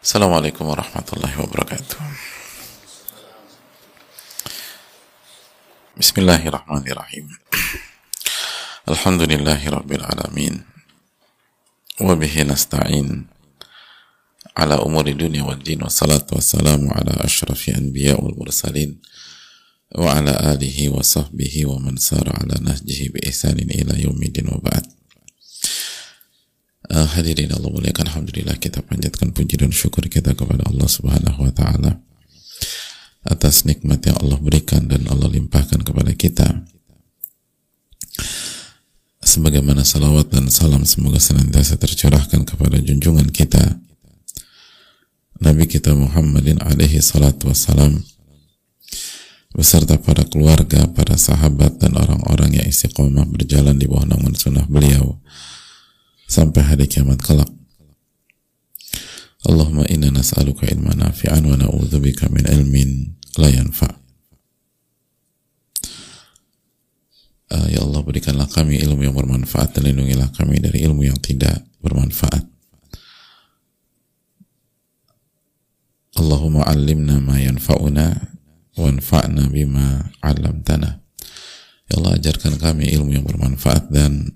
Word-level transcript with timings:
Assalamualaikum 0.00 0.64
warahmatullahi 0.64 1.36
wabarakatuh. 1.44 2.00
Bismillahirrahmanirrahim. 6.00 7.28
Alhamdulillahi 8.88 9.68
rabbil 9.68 10.00
alamin. 10.00 10.64
Wa 12.00 12.16
bihi 12.16 12.48
nasta'in 12.48 13.28
ala 14.56 14.80
umuri 14.80 15.12
dunia 15.12 15.44
wal 15.44 15.60
din 15.60 15.84
wassalatu 15.84 16.40
wassalamu 16.40 16.88
ala 16.96 17.20
ashrafi 17.20 17.76
anbiya 17.76 18.16
wal 18.16 18.32
mursalin 18.40 19.04
wa 19.92 20.16
ala 20.16 20.56
alihi 20.56 20.88
wa 20.88 21.04
sahbihi 21.04 21.68
wa 21.68 21.76
man 21.76 22.00
sara 22.00 22.32
ala 22.40 22.56
nahjihi 22.56 23.12
bi 23.12 23.28
ihsanin 23.28 23.68
ila 23.68 24.00
yaumidin 24.00 24.48
wa 24.48 24.64
ba'd. 24.64 24.99
Uh, 26.90 27.06
hadirin 27.06 27.54
Allah 27.54 27.70
muliakan. 27.70 28.10
Alhamdulillah 28.10 28.58
kita 28.58 28.82
panjatkan 28.82 29.30
puji 29.30 29.54
dan 29.54 29.70
syukur 29.70 30.10
kita 30.10 30.34
kepada 30.34 30.66
Allah 30.66 30.90
subhanahu 30.90 31.46
wa 31.46 31.52
ta'ala 31.54 32.02
atas 33.30 33.62
nikmat 33.62 34.02
yang 34.10 34.18
Allah 34.18 34.34
berikan 34.42 34.90
dan 34.90 35.06
Allah 35.06 35.30
limpahkan 35.30 35.86
kepada 35.86 36.10
kita. 36.18 36.66
Sebagaimana 39.22 39.86
salawat 39.86 40.34
dan 40.34 40.50
salam 40.50 40.82
semoga 40.82 41.22
senantiasa 41.22 41.78
tercurahkan 41.78 42.42
kepada 42.42 42.82
junjungan 42.82 43.30
kita. 43.30 43.78
Nabi 45.38 45.70
kita 45.70 45.94
Muhammadin 45.94 46.58
alaihi 46.58 46.98
salatu 46.98 47.54
wassalam 47.54 48.02
beserta 49.54 49.94
para 49.94 50.26
keluarga, 50.26 50.90
para 50.90 51.14
sahabat 51.14 51.78
dan 51.78 51.94
orang-orang 51.94 52.58
yang 52.58 52.66
istiqomah 52.66 53.30
berjalan 53.30 53.78
di 53.78 53.86
bawah 53.86 54.10
naungan 54.10 54.34
sunnah 54.34 54.66
beliau 54.66 55.22
sampai 56.30 56.62
hari 56.62 56.86
kiamat 56.86 57.18
kelak. 57.18 57.50
Allahumma 59.42 59.82
inna 59.90 60.14
nas'aluka 60.14 60.70
ilman 60.70 61.02
nafi'an 61.02 61.42
wa 61.42 61.58
na'udzubika 61.58 62.30
min 62.30 62.46
ilmin 62.46 63.18
la 63.42 63.50
yanfa'. 63.50 63.98
Uh, 67.50 67.66
ya 67.66 67.82
Allah 67.82 67.98
berikanlah 68.06 68.46
kami 68.46 68.78
ilmu 68.78 69.10
yang 69.10 69.16
bermanfaat 69.18 69.74
dan 69.74 69.90
lindungilah 69.90 70.30
kami 70.38 70.62
dari 70.62 70.86
ilmu 70.86 71.02
yang 71.02 71.18
tidak 71.18 71.66
bermanfaat. 71.82 72.46
Allahumma 76.14 76.62
allimna 76.70 77.18
ma 77.18 77.42
yanfa'una 77.42 78.06
wanfa'na 78.78 79.50
bima 79.50 80.14
'allamtana. 80.22 81.02
Ya 81.90 81.98
Allah 81.98 82.22
ajarkan 82.22 82.54
kami 82.60 82.86
ilmu 82.94 83.18
yang 83.18 83.26
bermanfaat 83.26 83.90
dan 83.90 84.30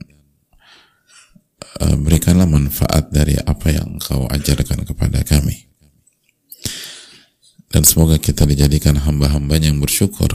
Eh, 1.75 1.97
berikanlah 1.99 2.47
manfaat 2.47 3.11
dari 3.11 3.35
apa 3.35 3.75
yang 3.75 3.99
engkau 3.99 4.31
ajarkan 4.31 4.87
kepada 4.87 5.27
kami. 5.27 5.67
Dan 7.67 7.83
semoga 7.83 8.15
kita 8.23 8.47
dijadikan 8.47 8.95
hamba-hamba 8.95 9.59
yang 9.59 9.83
bersyukur 9.83 10.31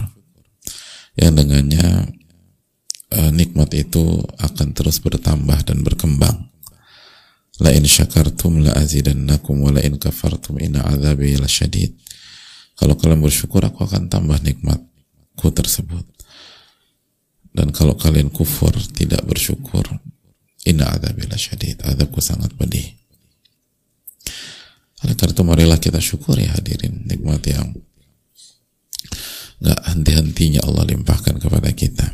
yang 1.16 1.40
dengannya 1.40 2.12
uh, 3.16 3.32
nikmat 3.32 3.72
itu 3.76 4.20
akan 4.40 4.76
terus 4.76 5.00
bertambah 5.00 5.64
dan 5.64 5.80
berkembang. 5.80 6.52
La 7.64 7.72
in 7.72 7.88
syakartum 7.88 8.60
la 8.60 8.76
azidannakum 8.76 9.56
wa 9.64 9.72
la 9.72 9.80
in 9.80 9.95
kafartum 9.95 10.60
inna 10.60 10.84
azabi 10.84 11.40
lasyadid. 11.40 11.95
Kalau 12.76 13.00
kalian 13.00 13.23
bersyukur 13.23 13.64
aku 13.64 13.88
akan 13.88 14.12
tambah 14.12 14.40
nikmatku 14.44 15.48
tersebut. 15.56 16.04
Dan 17.56 17.72
kalau 17.72 17.95
kalian 17.95 18.28
kufur 18.28 18.76
tidak 18.92 19.23
bersyukur 19.23 19.88
Inna 20.68 20.92
adzabillah 20.92 21.40
syadid. 21.40 21.80
Adabku 21.88 22.20
sangat 22.20 22.52
pedih. 22.60 23.00
Oleh 25.00 25.16
karena 25.16 25.32
itu 25.32 25.44
marilah 25.48 25.80
kita 25.80 26.04
syukuri 26.04 26.44
hadirin 26.44 27.08
nikmat 27.08 27.39
yang 27.48 27.72
gak 29.64 29.80
henti-hentinya 29.88 30.60
Allah 30.67 30.92
limpahkan 30.92 31.39
kepada 31.39 31.72
kita. 31.72 32.08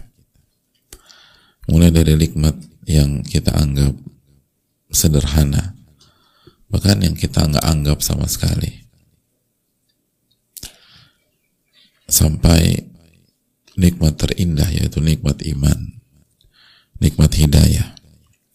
Mulai 1.65 1.89
dari 1.89 2.13
nikmat 2.13 2.53
yang 2.85 3.25
kita 3.25 3.57
anggap 3.57 3.97
sederhana, 4.93 5.73
bahkan 6.69 7.01
yang 7.01 7.17
kita 7.17 7.41
nggak 7.41 7.65
anggap 7.65 8.05
sama 8.05 8.29
sekali, 8.29 8.85
sampai 12.05 12.85
nikmat 13.81 14.13
terindah 14.13 14.69
yaitu 14.69 15.01
nikmat 15.01 15.41
iman, 15.41 15.97
nikmat 17.01 17.33
hidayah 17.33 17.94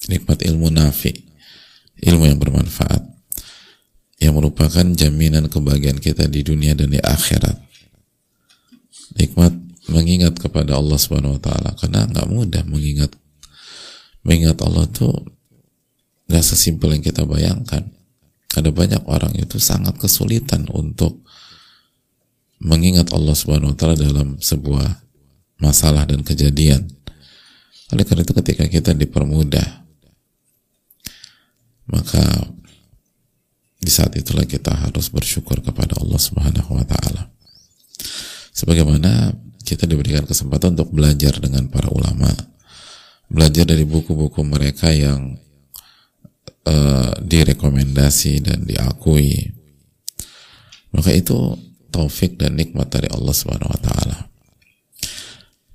nikmat 0.09 0.41
ilmu 0.47 0.73
nafi 0.73 1.13
ilmu 2.01 2.25
yang 2.25 2.41
bermanfaat 2.41 3.11
yang 4.21 4.37
merupakan 4.37 4.85
jaminan 4.85 5.49
kebahagiaan 5.49 5.97
kita 5.97 6.29
di 6.29 6.45
dunia 6.45 6.77
dan 6.77 6.93
di 6.93 7.01
akhirat. 7.01 7.57
Nikmat 9.17 9.53
mengingat 9.89 10.37
kepada 10.37 10.77
Allah 10.77 11.01
Subhanahu 11.01 11.41
wa 11.41 11.43
taala 11.43 11.73
karena 11.81 12.05
nggak 12.05 12.29
mudah 12.29 12.63
mengingat. 12.69 13.17
Mengingat 14.21 14.61
Allah 14.61 14.85
tuh 14.93 15.25
nggak 16.29 16.45
sesimpel 16.45 16.93
yang 16.93 17.03
kita 17.03 17.25
bayangkan. 17.25 17.89
Ada 18.53 18.69
banyak 18.69 19.09
orang 19.09 19.33
itu 19.41 19.57
sangat 19.57 19.97
kesulitan 19.97 20.69
untuk 20.69 21.25
mengingat 22.61 23.17
Allah 23.17 23.33
Subhanahu 23.33 23.73
wa 23.73 23.77
taala 23.81 23.97
dalam 23.97 24.37
sebuah 24.37 25.01
masalah 25.65 26.05
dan 26.05 26.21
kejadian. 26.21 26.93
Oleh 27.89 28.05
karena 28.05 28.23
itu 28.23 28.37
ketika 28.37 28.69
kita 28.69 28.93
dipermudah 28.93 29.81
maka 32.11 32.43
di 33.79 33.87
saat 33.87 34.19
itulah 34.19 34.43
kita 34.43 34.75
harus 34.75 35.15
bersyukur 35.15 35.63
kepada 35.63 35.95
Allah 36.03 36.19
Subhanahu 36.19 36.75
wa 36.75 36.83
taala. 36.83 37.31
Sebagaimana 38.51 39.31
kita 39.63 39.87
diberikan 39.87 40.27
kesempatan 40.27 40.75
untuk 40.75 40.91
belajar 40.91 41.39
dengan 41.39 41.71
para 41.71 41.87
ulama, 41.87 42.27
belajar 43.31 43.63
dari 43.63 43.87
buku-buku 43.87 44.43
mereka 44.43 44.91
yang 44.91 45.39
uh, 46.67 47.15
direkomendasi 47.23 48.43
dan 48.43 48.67
diakui. 48.67 49.55
Maka 50.91 51.15
itu 51.15 51.39
taufik 51.95 52.43
dan 52.43 52.59
nikmat 52.59 52.91
dari 52.91 53.07
Allah 53.07 53.31
Subhanahu 53.31 53.71
wa 53.71 53.81
taala. 53.87 54.19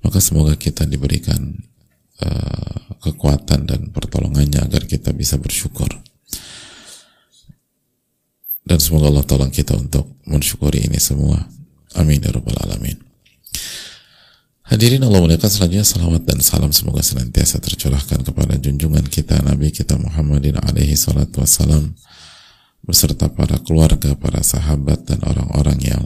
Maka 0.04 0.20
semoga 0.20 0.52
kita 0.60 0.84
diberikan 0.84 1.56
uh, 2.20 3.00
kekuatan 3.00 3.64
dan 3.64 3.88
pertolongannya 3.88 4.60
agar 4.60 4.84
kita 4.84 5.16
bisa 5.16 5.40
bersyukur 5.40 6.05
dan 8.66 8.82
semoga 8.82 9.08
Allah 9.08 9.24
tolong 9.24 9.52
kita 9.54 9.78
untuk 9.78 10.18
mensyukuri 10.26 10.84
ini 10.84 10.98
semua 10.98 11.46
amin 11.94 12.20
ya 12.20 12.34
rabbal 12.34 12.58
alamin 12.66 12.98
Hadirin 14.66 14.98
Allah 15.06 15.22
muliakan 15.22 15.46
selanjutnya 15.46 15.86
salawat 15.86 16.26
dan 16.26 16.42
salam 16.42 16.74
semoga 16.74 16.98
senantiasa 16.98 17.62
tercurahkan 17.62 18.26
kepada 18.26 18.58
junjungan 18.58 19.06
kita 19.06 19.38
Nabi 19.46 19.70
kita 19.70 19.94
Muhammadin 19.94 20.58
alaihi 20.58 20.98
salatu 20.98 21.38
wassalam 21.38 21.94
beserta 22.82 23.30
para 23.30 23.58
keluarga, 23.62 24.14
para 24.18 24.42
sahabat 24.42 25.06
dan 25.06 25.22
orang-orang 25.26 25.78
yang 25.82 26.04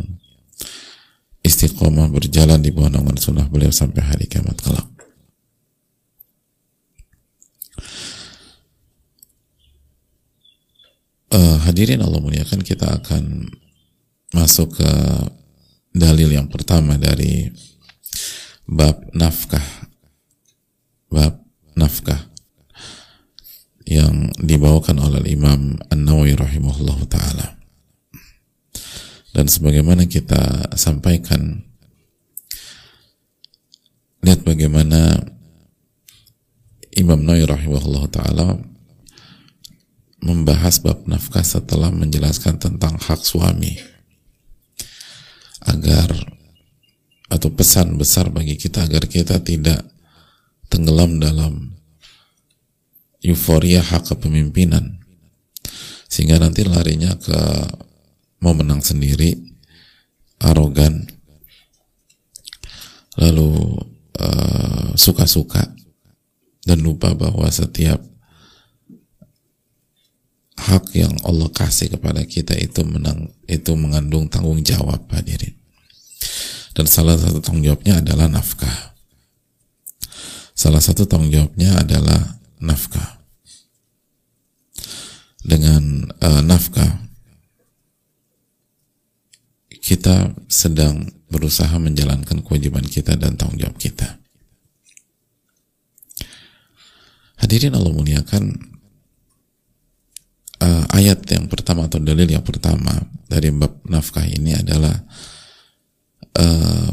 istiqomah 1.45 2.09
berjalan 2.09 2.61
di 2.61 2.73
bawah 2.73 2.89
naungan 2.89 3.21
sunnah 3.21 3.49
beliau 3.49 3.73
sampai 3.73 4.01
hari 4.05 4.25
kiamat 4.29 4.61
kelak. 4.61 4.89
Uh, 11.31 11.57
hadirin 11.67 12.03
Allah 12.03 12.21
muliakan 12.21 12.61
kita 12.63 13.01
akan 13.01 13.49
masuk 14.35 14.79
ke 14.79 14.93
dalil 15.91 16.31
yang 16.31 16.47
pertama 16.47 16.95
dari 16.99 17.51
bab 18.67 19.11
nafkah. 19.15 19.65
Bab 21.11 21.43
nafkah 21.75 22.31
yang 23.91 24.31
dibawakan 24.39 25.03
oleh 25.03 25.35
Imam 25.35 25.75
An-Nawawi 25.91 26.39
rahimahullah 26.39 26.99
taala. 27.11 27.59
Dan 29.35 29.51
sebagaimana 29.51 30.07
kita 30.07 30.75
sampaikan 30.79 31.67
lihat 34.23 34.47
bagaimana 34.47 35.19
Imam 36.95 37.27
Nawawi 37.27 37.51
rahimahullah 37.51 38.05
taala 38.15 38.70
membahas 40.21 40.81
bab 40.85 41.09
nafkah 41.09 41.45
setelah 41.45 41.89
menjelaskan 41.93 42.61
tentang 42.61 43.01
hak 43.01 43.21
suami. 43.21 43.81
Agar 45.65 46.13
atau 47.31 47.49
pesan 47.53 47.95
besar 48.01 48.33
bagi 48.33 48.59
kita 48.59 48.85
agar 48.89 49.07
kita 49.07 49.39
tidak 49.41 49.87
tenggelam 50.67 51.21
dalam 51.21 51.77
euforia 53.21 53.81
hak 53.85 54.13
kepemimpinan. 54.13 55.01
Sehingga 56.11 56.43
nanti 56.43 56.67
larinya 56.67 57.15
ke 57.15 57.39
mau 58.41 58.57
menang 58.57 58.81
sendiri 58.81 59.37
arogan 60.41 61.05
lalu 63.21 63.77
eh, 64.17 64.89
suka-suka 64.97 65.61
uh, 65.61 65.73
dan 66.65 66.79
lupa 66.81 67.13
bahwa 67.13 67.45
setiap 67.53 68.01
hak 70.61 70.93
yang 70.93 71.17
Allah 71.25 71.49
kasih 71.49 71.97
kepada 71.97 72.21
kita 72.29 72.53
itu 72.61 72.85
menang 72.85 73.33
itu 73.49 73.73
mengandung 73.73 74.29
tanggung 74.29 74.61
jawab 74.61 75.01
hadirin. 75.09 75.57
Dan 76.77 76.87
salah 76.87 77.17
satu 77.17 77.41
tanggung 77.41 77.65
jawabnya 77.65 77.99
adalah 78.05 78.29
nafkah. 78.29 78.95
Salah 80.53 80.85
satu 80.85 81.09
tanggung 81.09 81.33
jawabnya 81.33 81.81
adalah 81.81 82.37
nafkah. 82.61 83.19
Dengan 85.41 86.05
uh, 86.21 86.45
nafkah 86.45 87.01
kita 89.81 90.37
sedang 90.47 91.09
berusaha 91.33 91.73
menjalankan 91.81 92.45
kewajiban 92.45 92.85
kita 92.87 93.17
dan 93.17 93.35
tanggung 93.35 93.59
jawab 93.59 93.75
kita. 93.81 94.21
Hadirin 97.41 97.75
Allah 97.75 97.91
muliakan 97.91 98.70
uh, 100.61 100.85
ayat 100.95 101.25
yang 101.33 101.49
pertama 101.49 101.89
atau 101.89 101.99
dalil 101.99 102.29
yang 102.29 102.45
pertama 102.45 102.93
dari 103.27 103.51
bab 103.51 103.81
nafkah 103.89 104.25
ini 104.25 104.55
adalah 104.55 104.95
uh, 106.37 106.93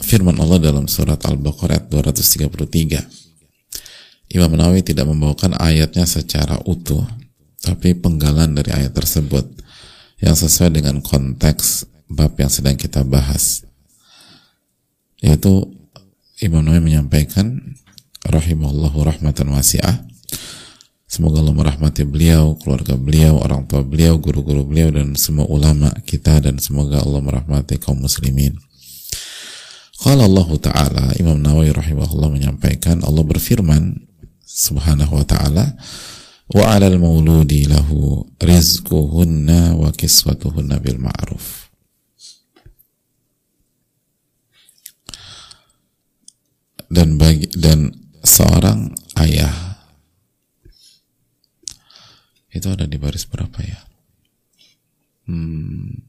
firman 0.00 0.36
Allah 0.40 0.72
dalam 0.72 0.88
surat 0.88 1.20
Al-Baqarah 1.22 1.88
233. 1.88 4.34
Imam 4.34 4.50
Nawawi 4.58 4.82
tidak 4.82 5.06
membawakan 5.06 5.54
ayatnya 5.54 6.02
secara 6.02 6.58
utuh, 6.66 7.06
tapi 7.62 7.94
penggalan 7.94 8.58
dari 8.58 8.74
ayat 8.74 8.90
tersebut 8.90 9.46
yang 10.18 10.34
sesuai 10.34 10.74
dengan 10.74 10.98
konteks 10.98 11.86
bab 12.10 12.34
yang 12.34 12.50
sedang 12.50 12.74
kita 12.74 13.06
bahas. 13.06 13.62
Yaitu 15.22 15.70
Imam 16.42 16.66
Nawawi 16.66 16.92
menyampaikan 16.92 17.78
rahimahullahu 18.26 19.06
rahmatan 19.06 19.54
wasi'ah 19.54 20.02
Semoga 21.16 21.40
Allah 21.40 21.56
merahmati 21.56 22.04
beliau, 22.04 22.60
keluarga 22.60 22.92
beliau, 22.92 23.40
orang 23.40 23.64
tua 23.64 23.80
beliau, 23.80 24.20
guru-guru 24.20 24.68
beliau, 24.68 24.92
dan 24.92 25.16
semua 25.16 25.48
ulama 25.48 25.88
kita, 26.04 26.44
dan 26.44 26.60
semoga 26.60 27.00
Allah 27.00 27.24
merahmati 27.24 27.80
kaum 27.80 28.04
muslimin. 28.04 28.52
Kalau 29.96 30.28
Allah 30.28 30.50
Ta'ala, 30.60 31.04
Imam 31.16 31.40
Nawawi 31.40 31.72
rahimahullah 31.72 32.36
menyampaikan, 32.36 33.00
Allah 33.00 33.24
berfirman, 33.24 33.96
subhanahu 34.44 35.16
wa 35.16 35.24
ta'ala, 35.24 35.80
wa 36.52 36.64
alal 36.68 37.00
mauludi 37.00 37.64
lahu 37.64 38.28
rizquhunna 38.36 39.72
wa 39.72 39.88
kiswatuhunna 39.96 40.76
bil 40.84 41.00
ma'ruf. 41.00 41.72
Dan 46.92 47.16
bagi 47.16 47.48
dan 47.56 47.88
seorang 48.20 48.92
ayah 49.16 49.75
itu 52.56 52.72
ada 52.72 52.88
di 52.88 52.96
baris 52.96 53.28
berapa 53.28 53.60
ya? 53.60 53.80
Hmm. 55.28 56.00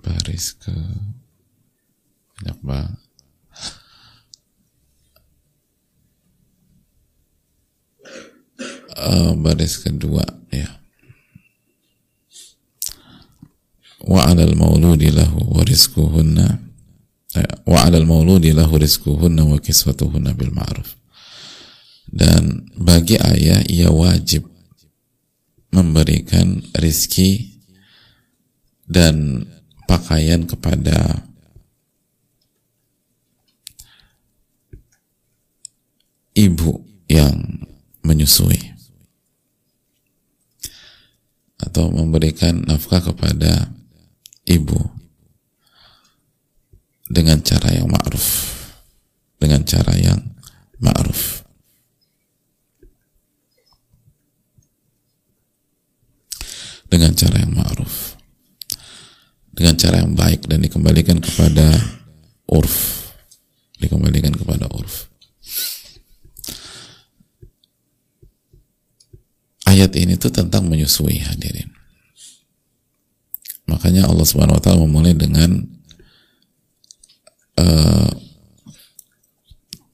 Baris 0.00 0.54
ke 0.56 0.72
banyak 2.36 2.58
banget. 2.62 3.00
Uh, 8.96 9.36
baris 9.36 9.76
kedua 9.82 10.24
ya. 10.48 10.70
Wa 14.06 14.30
'alal 14.30 14.54
mauludi 14.56 15.10
lahu 15.10 15.42
wa 15.52 15.60
rizquhunna 15.66 16.46
eh, 17.36 17.50
wa 17.66 17.82
'alal 17.82 18.06
mauludi 18.06 18.54
lahu 18.54 18.78
rizquhunna 18.78 19.42
wa 19.44 19.58
kiswatuhunna 19.60 20.32
bil 20.32 20.54
ma'ruf 20.54 20.96
dan 22.10 22.70
bagi 22.78 23.18
ayah 23.18 23.62
ia 23.66 23.90
wajib 23.90 24.46
memberikan 25.74 26.62
rizki 26.78 27.58
dan 28.86 29.44
pakaian 29.90 30.46
kepada 30.46 31.26
ibu 36.32 36.80
yang 37.10 37.66
menyusui. 38.06 38.74
Atau 41.56 41.88
memberikan 41.88 42.62
nafkah 42.68 43.00
kepada 43.00 43.72
ibu 44.46 44.76
dengan 47.08 47.40
cara 47.42 47.74
yang 47.74 47.88
ma'ruf. 47.90 48.54
Dengan 49.40 49.64
cara 49.64 49.92
yang 49.96 50.20
ma'ruf 50.80 51.45
dengan 56.86 57.12
cara 57.14 57.42
yang 57.42 57.52
ma'ruf. 57.54 58.16
Dengan 59.56 59.74
cara 59.80 60.04
yang 60.04 60.12
baik 60.12 60.46
dan 60.46 60.60
dikembalikan 60.62 61.18
kepada 61.18 61.72
urf. 62.52 63.08
Dikembalikan 63.80 64.36
kepada 64.36 64.68
urf. 64.70 65.08
Ayat 69.66 69.92
ini 69.98 70.14
tuh 70.14 70.30
tentang 70.30 70.70
menyusui 70.70 71.20
hadirin. 71.20 71.68
Makanya 73.66 74.06
Allah 74.06 74.22
subhanahu 74.22 74.56
wa 74.56 74.62
ta'ala 74.62 74.78
memulai 74.86 75.12
dengan 75.12 75.66
uh, 77.58 78.10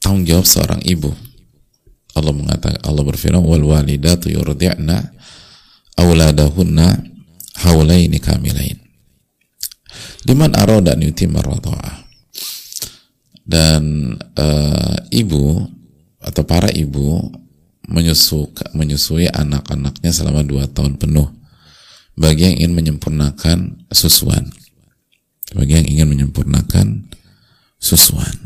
tanggung 0.05 0.29
jawab 0.29 0.45
seorang 0.45 0.85
ibu. 0.85 1.09
Allah 2.12 2.37
mengatakan 2.37 2.77
Allah 2.85 3.03
berfirman 3.09 3.41
wal 3.41 3.65
walidatu 3.65 4.29
yurdi'na 4.29 5.17
auladahunna 5.97 7.03
haulaini 7.62 8.19
kamilain. 8.19 8.79
Liman 10.27 10.55
arada 10.55 10.94
an 10.94 11.03
yutimma 11.03 11.43
dan 13.43 14.15
uh, 14.39 14.97
ibu 15.11 15.67
atau 16.23 16.43
para 16.47 16.71
ibu 16.71 17.27
menyusuka, 17.91 18.71
menyusui 18.73 19.27
anak-anaknya 19.27 20.11
selama 20.15 20.47
dua 20.47 20.71
tahun 20.71 20.97
penuh. 20.97 21.27
Bagi 22.15 22.45
yang 22.45 22.56
ingin 22.62 22.73
menyempurnakan 22.77 23.88
susuan. 23.91 24.53
Bagi 25.52 25.75
yang 25.81 25.87
ingin 25.88 26.07
menyempurnakan 26.09 27.11
susuan 27.83 28.41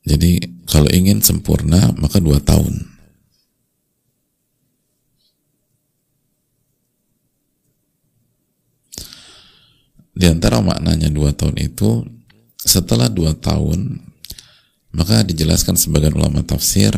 jadi 0.00 0.40
kalau 0.64 0.88
ingin 0.88 1.20
sempurna, 1.20 1.92
maka 1.98 2.22
dua 2.22 2.40
tahun. 2.40 2.88
Di 10.16 10.28
antara 10.28 10.60
maknanya 10.60 11.08
dua 11.08 11.32
tahun 11.32 11.56
itu, 11.60 12.04
setelah 12.60 13.08
dua 13.08 13.32
tahun, 13.36 14.04
maka 14.92 15.24
dijelaskan 15.24 15.80
sebagian 15.80 16.16
ulama 16.16 16.44
tafsir 16.44 16.92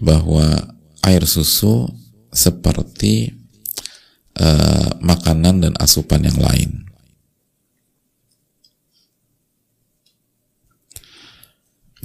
bahwa 0.00 0.74
air 1.04 1.22
susu 1.28 1.86
seperti 2.32 3.36
uh, 4.40 4.96
makanan 5.04 5.68
dan 5.68 5.72
asupan 5.78 6.24
yang 6.24 6.38
lain. 6.40 6.91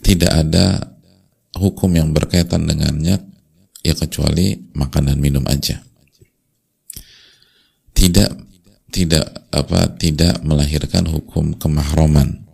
Tidak 0.01 0.32
ada 0.32 0.98
hukum 1.58 1.89
yang 1.98 2.13
berkaitan 2.13 2.70
dengannya 2.70 3.18
ya 3.82 3.94
kecuali 3.98 4.58
makan 4.77 5.13
dan 5.13 5.18
minum 5.18 5.44
aja. 5.50 5.82
Tidak 7.98 8.30
tidak 8.94 9.25
apa 9.51 9.98
tidak 9.98 10.42
melahirkan 10.46 11.10
hukum 11.10 11.58
kemahroman. 11.58 12.46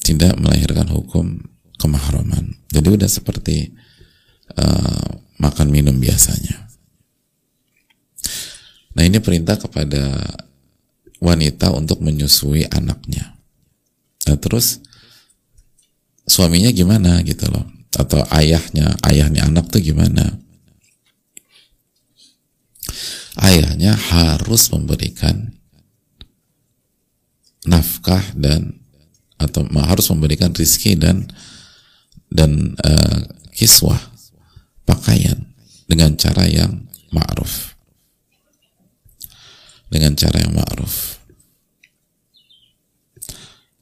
Tidak 0.00 0.34
melahirkan 0.42 0.90
hukum 0.90 1.38
kemahroman. 1.78 2.58
Jadi 2.66 2.88
udah 2.90 3.06
seperti 3.06 3.70
uh, 4.58 5.08
makan 5.38 5.70
minum 5.70 5.94
biasanya. 6.02 6.66
Nah 8.98 9.06
ini 9.06 9.22
perintah 9.22 9.54
kepada 9.54 10.26
wanita 11.20 11.70
untuk 11.76 12.00
menyusui 12.00 12.64
anaknya. 12.72 13.36
Nah, 14.26 14.36
terus 14.40 14.80
suaminya 16.24 16.72
gimana 16.72 17.20
gitu 17.22 17.46
loh? 17.52 17.68
Atau 17.94 18.24
ayahnya, 18.32 18.96
ayahnya 19.04 19.46
anak 19.46 19.68
tuh 19.68 19.84
gimana? 19.84 20.40
Ayahnya 23.36 23.94
harus 23.94 24.72
memberikan 24.72 25.54
nafkah 27.68 28.24
dan 28.34 28.80
atau 29.40 29.64
harus 29.84 30.08
memberikan 30.12 30.52
rizki 30.52 30.96
dan 30.96 31.28
dan 32.28 32.76
uh, 32.84 33.20
kiswah 33.52 34.00
pakaian 34.84 35.48
dengan 35.88 36.16
cara 36.16 36.44
yang 36.48 36.88
ma'ruf 37.10 37.69
dengan 39.90 40.14
cara 40.14 40.38
yang 40.38 40.54
ma'ruf. 40.54 41.18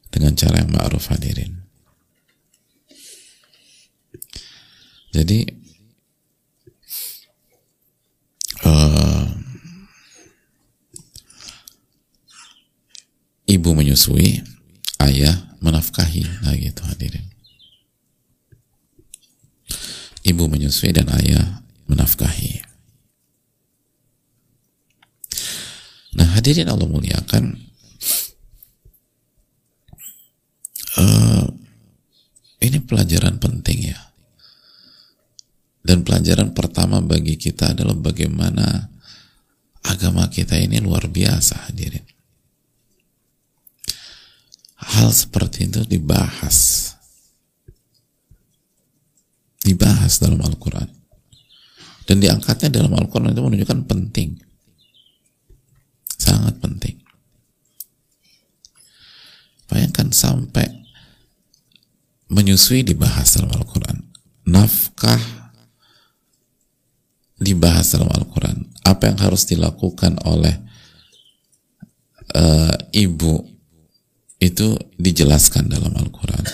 Dengan 0.08 0.32
cara 0.34 0.64
yang 0.64 0.72
ma'ruf 0.72 1.12
hadirin. 1.12 1.60
Jadi 5.12 5.44
uh, 8.64 9.28
ibu 13.48 13.70
menyusui 13.76 14.40
ayah 15.04 15.36
menafkahi. 15.60 16.24
Nah 16.44 16.56
gitu 16.56 16.82
hadirin. 16.88 17.28
Ibu 20.24 20.44
menyusui 20.48 20.92
dan 20.92 21.08
ayah 21.12 21.64
menafkahi 21.88 22.67
nah 26.18 26.26
hadirin 26.34 26.66
Allah 26.66 26.90
muliakan. 26.90 27.54
Uh, 30.98 31.46
ini 32.58 32.82
pelajaran 32.82 33.38
penting 33.38 33.94
ya. 33.94 34.00
Dan 35.78 36.02
pelajaran 36.02 36.50
pertama 36.58 36.98
bagi 36.98 37.38
kita 37.38 37.70
adalah 37.70 37.94
bagaimana 37.94 38.90
agama 39.86 40.26
kita 40.26 40.58
ini 40.58 40.82
luar 40.82 41.06
biasa 41.06 41.70
hadirin. 41.70 42.02
Hal 44.78 45.14
seperti 45.14 45.70
itu 45.70 45.86
dibahas. 45.86 46.90
Dibahas 49.62 50.18
dalam 50.18 50.42
Al-Quran. 50.42 50.90
Dan 52.10 52.18
diangkatnya 52.18 52.74
dalam 52.74 52.90
Al-Quran 52.98 53.30
itu 53.30 53.42
menunjukkan 53.44 53.80
penting 53.86 54.47
sangat 56.28 56.60
penting. 56.60 57.00
Bayangkan 59.68 60.12
sampai 60.12 60.68
menyusui 62.28 62.84
dibahas 62.84 63.36
dalam 63.36 63.52
Al-Quran. 63.56 64.04
Nafkah 64.48 65.20
dibahas 67.40 67.96
dalam 67.96 68.08
Al-Quran. 68.12 68.68
Apa 68.84 69.12
yang 69.12 69.18
harus 69.20 69.44
dilakukan 69.48 70.20
oleh 70.24 70.56
uh, 72.36 72.72
ibu 72.92 73.44
itu 74.40 74.76
dijelaskan 74.96 75.68
dalam 75.68 75.92
Al-Quran. 75.96 76.44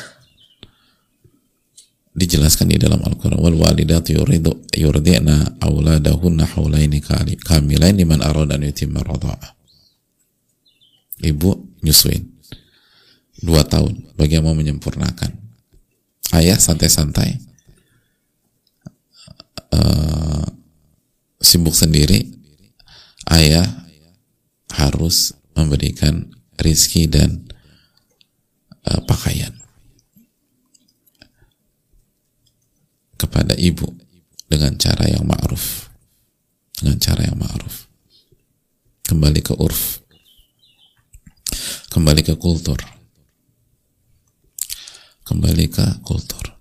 Dijelaskan 2.15 2.71
di 2.71 2.79
dalam 2.79 3.03
Al-Quran. 3.03 3.39
Wal 3.39 3.59
walidat 3.59 4.11
yuridu 4.11 4.67
yurdina 4.75 5.59
auladahunna 5.63 6.47
haulaini 6.55 6.99
kamilain 7.43 7.95
liman 7.95 8.23
arada 8.23 8.59
an 8.59 8.67
yutimma 8.67 9.03
radha'ah 9.03 9.54
ibu 11.23 11.71
nyusuin. 11.85 12.27
Dua 13.45 13.63
tahun 13.67 14.15
bagi 14.17 14.41
yang 14.41 14.47
mau 14.49 14.57
menyempurnakan. 14.57 15.31
Ayah 16.33 16.59
santai-santai. 16.59 17.39
Uh, 19.75 20.47
sibuk 21.43 21.75
sendiri. 21.77 22.31
Ayah 23.29 23.67
harus 24.75 25.37
memberikan 25.55 26.31
rizki 26.59 27.07
dan 27.07 27.47
uh, 28.91 29.01
pakaian 29.07 29.55
kepada 33.15 33.57
ibu 33.57 33.89
dengan 34.49 34.77
cara 34.79 35.09
yang 35.09 35.25
ma'ruf. 35.27 35.91
Dengan 36.79 36.99
cara 37.01 37.27
yang 37.27 37.39
ma'ruf. 37.39 37.87
Kembali 39.05 39.41
ke 39.45 39.53
urf 39.57 40.04
kembali 41.91 42.23
ke 42.27 42.35
kultur 42.37 42.79
kembali 45.25 45.67
ke 45.69 45.87
kultur 46.05 46.55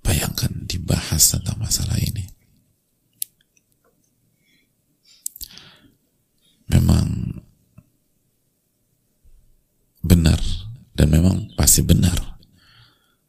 bayangkan 0.00 0.64
dibahas 0.64 1.34
tentang 1.34 1.58
masalah 1.60 1.98
ini 1.98 2.24
memang 6.70 7.42
benar 10.06 10.38
dan 10.96 11.12
memang 11.12 11.52
pasti 11.58 11.84
benar. 11.84 12.38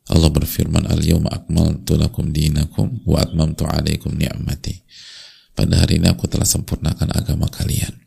Allah 0.08 0.32
berfirman 0.32 0.88
al-yawma 0.88 1.28
akmaltu 1.36 2.00
lakum 2.00 2.32
dinakum 2.32 3.04
wa 3.04 3.20
atmamtu 3.20 3.68
alaikum 3.68 4.16
ni'mati. 4.16 4.88
Pada 5.52 5.84
hari 5.84 6.00
ini 6.00 6.08
aku 6.08 6.32
telah 6.32 6.48
sempurnakan 6.48 7.12
agama 7.12 7.52
kalian. 7.52 8.07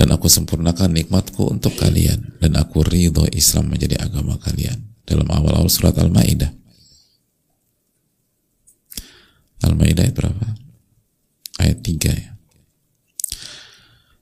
Dan 0.00 0.16
aku 0.16 0.32
sempurnakan 0.32 0.96
nikmatku 0.96 1.44
untuk 1.52 1.76
kalian 1.76 2.40
dan 2.40 2.56
aku 2.56 2.80
ridho 2.80 3.28
Islam 3.36 3.76
menjadi 3.76 4.00
agama 4.00 4.40
kalian. 4.40 4.80
Dalam 5.04 5.28
awal-awal 5.28 5.68
surat 5.68 5.92
Al-Maidah. 6.00 6.48
Al-Maidah 9.60 10.08
ayat 10.08 10.16
berapa? 10.16 10.46
Ayat 11.60 11.84
3 11.84 12.16
ya. 12.16 12.32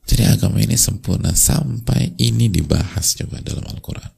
Jadi 0.02 0.22
agama 0.26 0.58
ini 0.58 0.74
sempurna 0.74 1.30
sampai 1.30 2.10
ini 2.18 2.50
dibahas 2.50 3.14
coba 3.14 3.38
dalam 3.38 3.62
Al-Quran. 3.70 4.10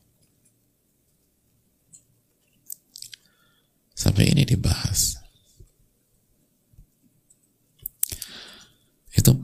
Sampai 3.92 4.32
ini 4.32 4.48
dibahas. 4.48 5.20
Itu 9.12 9.36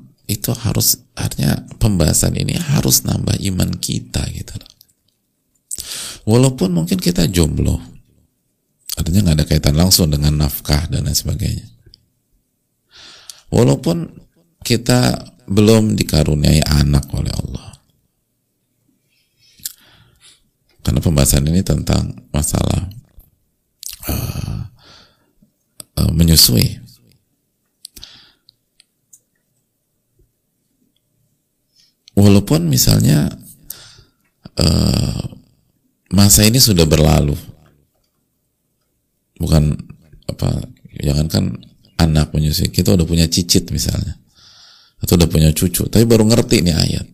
itu 0.46 0.54
harus 0.62 1.02
artinya 1.18 1.58
pembahasan 1.82 2.38
ini 2.38 2.54
harus 2.54 3.02
nambah 3.02 3.34
iman 3.50 3.74
kita 3.82 4.22
gitu 4.30 4.54
loh. 4.54 4.70
Walaupun 6.22 6.70
mungkin 6.70 7.02
kita 7.02 7.26
jomblo, 7.26 7.82
artinya 8.94 9.26
nggak 9.26 9.36
ada 9.42 9.46
kaitan 9.50 9.74
langsung 9.74 10.06
dengan 10.06 10.38
nafkah 10.38 10.86
dan 10.86 11.02
lain 11.02 11.18
sebagainya. 11.18 11.66
Walaupun 13.50 14.06
kita 14.62 15.18
belum 15.50 15.98
dikaruniai 15.98 16.62
anak 16.62 17.10
oleh 17.10 17.34
Allah. 17.34 17.82
Karena 20.86 21.02
pembahasan 21.02 21.42
ini 21.50 21.66
tentang 21.66 22.14
masalah 22.30 22.86
uh, 24.06 24.62
uh, 25.98 26.10
menyusui. 26.14 26.85
Walaupun 32.16 32.64
misalnya 32.66 33.28
uh, 34.56 35.22
masa 36.10 36.48
ini 36.48 36.56
sudah 36.56 36.88
berlalu, 36.88 37.36
bukan 39.36 39.76
apa, 40.32 40.64
jangankan 40.96 41.60
anak 42.00 42.32
menyusui, 42.32 42.72
kita 42.72 42.96
udah 42.96 43.04
punya 43.04 43.28
cicit 43.28 43.68
misalnya. 43.68 44.16
Atau 44.96 45.20
udah 45.20 45.28
punya 45.28 45.52
cucu. 45.52 45.84
Tapi 45.92 46.08
baru 46.08 46.24
ngerti 46.24 46.64
nih 46.64 46.72
ayat. 46.72 47.06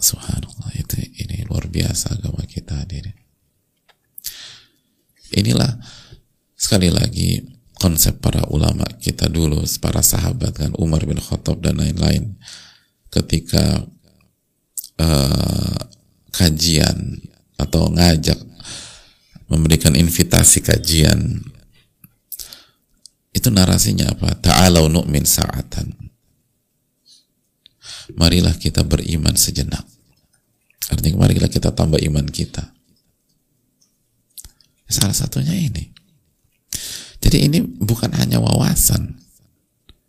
Subhanallah 0.00 0.72
itu 0.80 0.96
ini 1.20 1.44
luar 1.44 1.68
biasa 1.68 2.16
agama 2.16 2.40
kita 2.48 2.72
hadirin 2.80 3.20
inilah 5.34 5.78
sekali 6.58 6.90
lagi 6.90 7.46
konsep 7.78 8.18
para 8.20 8.44
ulama 8.50 8.84
kita 9.00 9.30
dulu 9.30 9.62
para 9.80 10.02
sahabat 10.04 10.52
kan 10.52 10.72
Umar 10.76 11.06
bin 11.06 11.16
Khattab 11.16 11.62
dan 11.62 11.80
lain-lain 11.80 12.36
ketika 13.10 13.84
uh, 14.98 15.78
kajian 16.30 17.18
atau 17.58 17.90
ngajak 17.90 18.38
memberikan 19.50 19.98
invitasi 19.98 20.62
kajian 20.62 21.42
itu 23.34 23.48
narasinya 23.50 24.10
apa 24.10 24.38
ta'alau 24.38 24.86
nu'min 24.86 25.26
sa'atan 25.26 26.10
marilah 28.16 28.54
kita 28.56 28.82
beriman 28.82 29.34
sejenak. 29.36 29.84
Artinya 30.90 31.26
marilah 31.26 31.50
kita 31.50 31.70
tambah 31.70 32.00
iman 32.02 32.26
kita. 32.26 32.74
Salah 34.90 35.14
satunya 35.14 35.54
ini. 35.54 35.94
Jadi 37.22 37.46
ini 37.46 37.58
bukan 37.62 38.10
hanya 38.18 38.42
wawasan. 38.42 39.20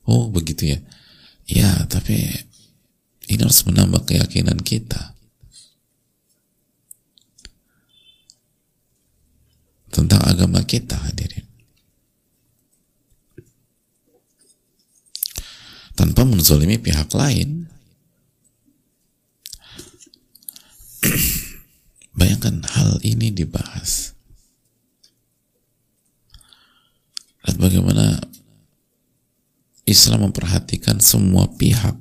Oh 0.10 0.32
begitu 0.34 0.74
ya. 0.74 0.80
Ya 1.46 1.70
tapi 1.86 2.18
ini 3.28 3.42
harus 3.44 3.66
menambah 3.68 4.06
keyakinan 4.08 4.58
kita. 4.62 5.14
Tentang 9.92 10.24
agama 10.24 10.64
kita 10.64 10.96
hadirin. 10.96 11.46
Tanpa 15.94 16.24
menzolimi 16.26 16.80
pihak 16.80 17.12
lain. 17.14 17.68
Bayangkan 22.18 22.64
hal 22.66 22.98
ini 23.04 23.30
dibahas. 23.30 24.16
Lihat 27.46 27.58
bagaimana 27.58 28.22
Islam 29.86 30.30
memperhatikan 30.30 31.02
semua 31.02 31.50
pihak. 31.52 31.98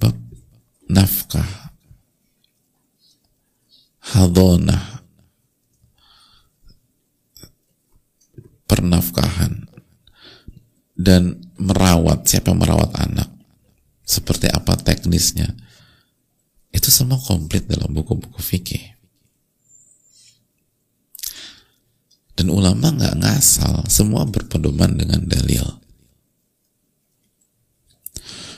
Bab 0.00 0.16
nafkah, 0.88 1.72
hadonah, 4.02 5.02
pernafkahan, 8.66 9.68
dan 10.96 11.42
merawat, 11.58 12.24
siapa 12.24 12.54
yang 12.54 12.62
merawat 12.62 12.94
anak, 12.98 13.28
seperti 14.06 14.48
apa 14.48 14.78
teknisnya, 14.78 15.50
itu 16.72 16.88
semua 16.88 17.20
komplit 17.20 17.68
dalam 17.68 17.92
buku-buku 17.92 18.40
fikih. 18.40 18.96
Dan 22.32 22.48
ulama 22.48 22.90
nggak 22.90 23.18
ngasal, 23.20 23.84
semua 23.92 24.24
berpedoman 24.24 24.96
dengan 24.96 25.20
dalil. 25.28 25.81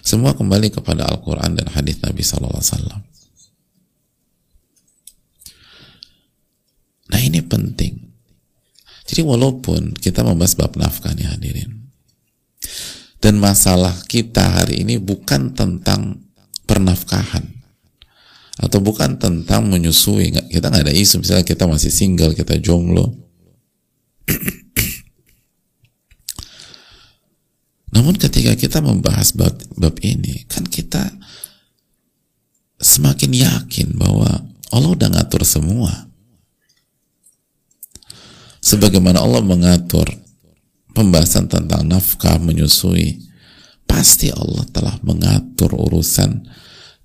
Semua 0.04 0.36
kembali 0.36 0.68
kepada 0.68 1.08
Al-Quran 1.08 1.56
dan 1.56 1.72
hadis 1.72 1.96
Nabi 2.04 2.20
Sallallahu 2.20 2.60
Alaihi 2.60 2.72
Wasallam. 2.76 3.00
Nah 7.08 7.20
ini 7.24 7.40
penting. 7.40 8.12
Jadi 9.08 9.20
walaupun 9.24 9.96
kita 9.96 10.20
membahas 10.20 10.60
bab 10.60 10.76
nafkah 10.76 11.16
nih 11.16 11.28
hadirin, 11.28 11.88
dan 13.24 13.40
masalah 13.40 13.96
kita 14.04 14.60
hari 14.60 14.84
ini 14.84 15.00
bukan 15.00 15.56
tentang 15.56 16.20
pernafkahan 16.68 17.48
atau 18.60 18.78
bukan 18.84 19.16
tentang 19.16 19.72
menyusui. 19.72 20.36
Kita 20.52 20.68
nggak 20.68 20.84
ada 20.84 20.92
isu 20.92 21.24
misalnya 21.24 21.48
kita 21.48 21.64
masih 21.64 21.88
single, 21.88 22.36
kita 22.36 22.60
jomblo, 22.60 23.08
Namun 27.94 28.18
ketika 28.18 28.58
kita 28.58 28.82
membahas 28.82 29.30
bab, 29.38 29.54
bab 29.78 29.94
ini, 30.02 30.42
kan 30.50 30.66
kita 30.66 31.14
semakin 32.82 33.30
yakin 33.30 33.94
bahwa 33.94 34.26
Allah 34.74 34.90
udah 34.90 35.08
ngatur 35.14 35.46
semua. 35.46 36.10
Sebagaimana 38.58 39.22
Allah 39.22 39.46
mengatur 39.46 40.10
pembahasan 40.90 41.46
tentang 41.46 41.86
nafkah 41.86 42.42
menyusui, 42.42 43.22
pasti 43.86 44.34
Allah 44.34 44.66
telah 44.74 44.98
mengatur 45.06 45.70
urusan 45.78 46.50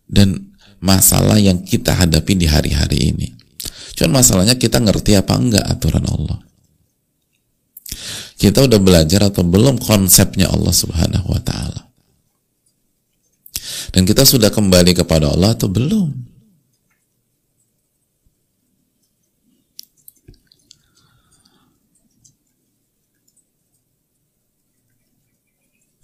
dan 0.09 0.57
masalah 0.81 1.37
yang 1.37 1.61
kita 1.61 1.93
hadapi 1.93 2.33
di 2.33 2.49
hari-hari 2.49 3.13
ini. 3.13 3.27
Cuman 3.93 4.25
masalahnya 4.25 4.57
kita 4.57 4.81
ngerti 4.81 5.13
apa 5.19 5.37
enggak 5.37 5.65
aturan 5.69 6.07
Allah 6.07 6.49
kita 8.39 8.63
udah 8.63 8.79
belajar 8.79 9.27
atau 9.27 9.43
belum 9.43 9.83
konsepnya 9.83 10.47
Allah 10.47 10.71
Subhanahu 10.71 11.27
wa 11.27 11.43
taala? 11.43 11.91
Dan 13.91 14.07
kita 14.07 14.23
sudah 14.23 14.47
kembali 14.47 14.95
kepada 14.95 15.27
Allah 15.27 15.51
atau 15.51 15.67
belum? 15.67 16.09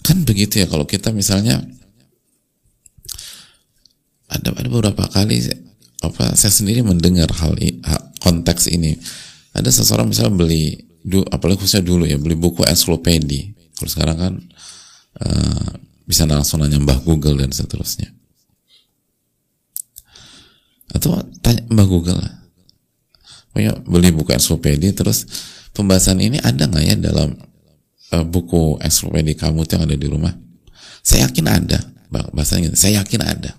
Kan 0.06 0.22
begitu 0.22 0.62
ya 0.62 0.68
kalau 0.70 0.86
kita 0.86 1.10
misalnya 1.16 1.64
ada 4.30 4.52
ada 4.54 4.68
beberapa 4.70 5.08
kali 5.10 5.42
apa 6.04 6.38
saya 6.38 6.54
sendiri 6.54 6.84
mendengar 6.84 7.32
hal 7.42 7.56
konteks 8.22 8.70
ini. 8.70 9.00
Ada 9.56 9.72
seseorang 9.72 10.12
misalnya 10.12 10.36
beli 10.36 10.95
du, 11.06 11.22
apalagi 11.30 11.62
khususnya 11.62 11.86
dulu 11.86 12.10
ya 12.10 12.18
beli 12.18 12.34
buku 12.34 12.66
ensiklopedi 12.66 13.54
kalau 13.78 13.90
sekarang 13.94 14.18
kan 14.18 14.34
uh, 15.22 15.70
bisa 16.10 16.26
langsung 16.26 16.66
nanya 16.66 16.82
mbah 16.82 16.98
Google 17.06 17.46
dan 17.46 17.54
seterusnya. 17.54 18.10
Atau 20.90 21.22
tanya 21.46 21.62
mbah 21.70 21.86
Google 21.86 22.18
lah. 22.18 22.34
Pokoknya 23.54 23.74
beli 23.86 24.10
buku 24.10 24.34
ensiklopedi 24.34 24.90
terus 24.98 25.30
pembahasan 25.78 26.18
ini 26.24 26.42
ada 26.42 26.66
nggak 26.66 26.84
ya 26.84 26.96
dalam 26.98 27.38
uh, 28.16 28.26
buku 28.26 28.82
ensiklopedi 28.82 29.38
kamu 29.38 29.62
yang 29.70 29.82
ada 29.86 29.96
di 29.98 30.08
rumah? 30.10 30.34
Saya 31.06 31.30
yakin 31.30 31.46
ada 31.46 31.80
bahasanya. 32.10 32.74
Saya 32.74 33.06
yakin 33.06 33.22
ada. 33.22 33.54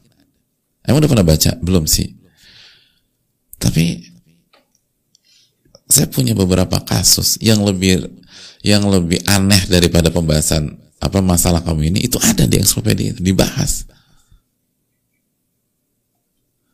Emang 0.83 1.03
udah 1.03 1.11
pernah 1.11 1.27
baca? 1.27 1.55
Belum 1.63 1.87
sih. 1.87 2.15
Tapi 3.59 4.15
saya 5.87 6.11
punya 6.11 6.35
beberapa 6.35 6.83
kasus 6.83 7.38
yang 7.38 7.62
lebih 7.62 8.11
yang 8.66 8.83
lebih 8.90 9.22
aneh 9.31 9.62
daripada 9.70 10.11
pembahasan 10.11 10.75
apa 10.99 11.22
masalah 11.22 11.62
kamu 11.62 11.94
ini 11.94 11.99
itu 12.11 12.18
ada 12.18 12.42
di 12.42 12.59
ensiklopedia 12.59 13.14
itu 13.14 13.22
dibahas. 13.22 13.87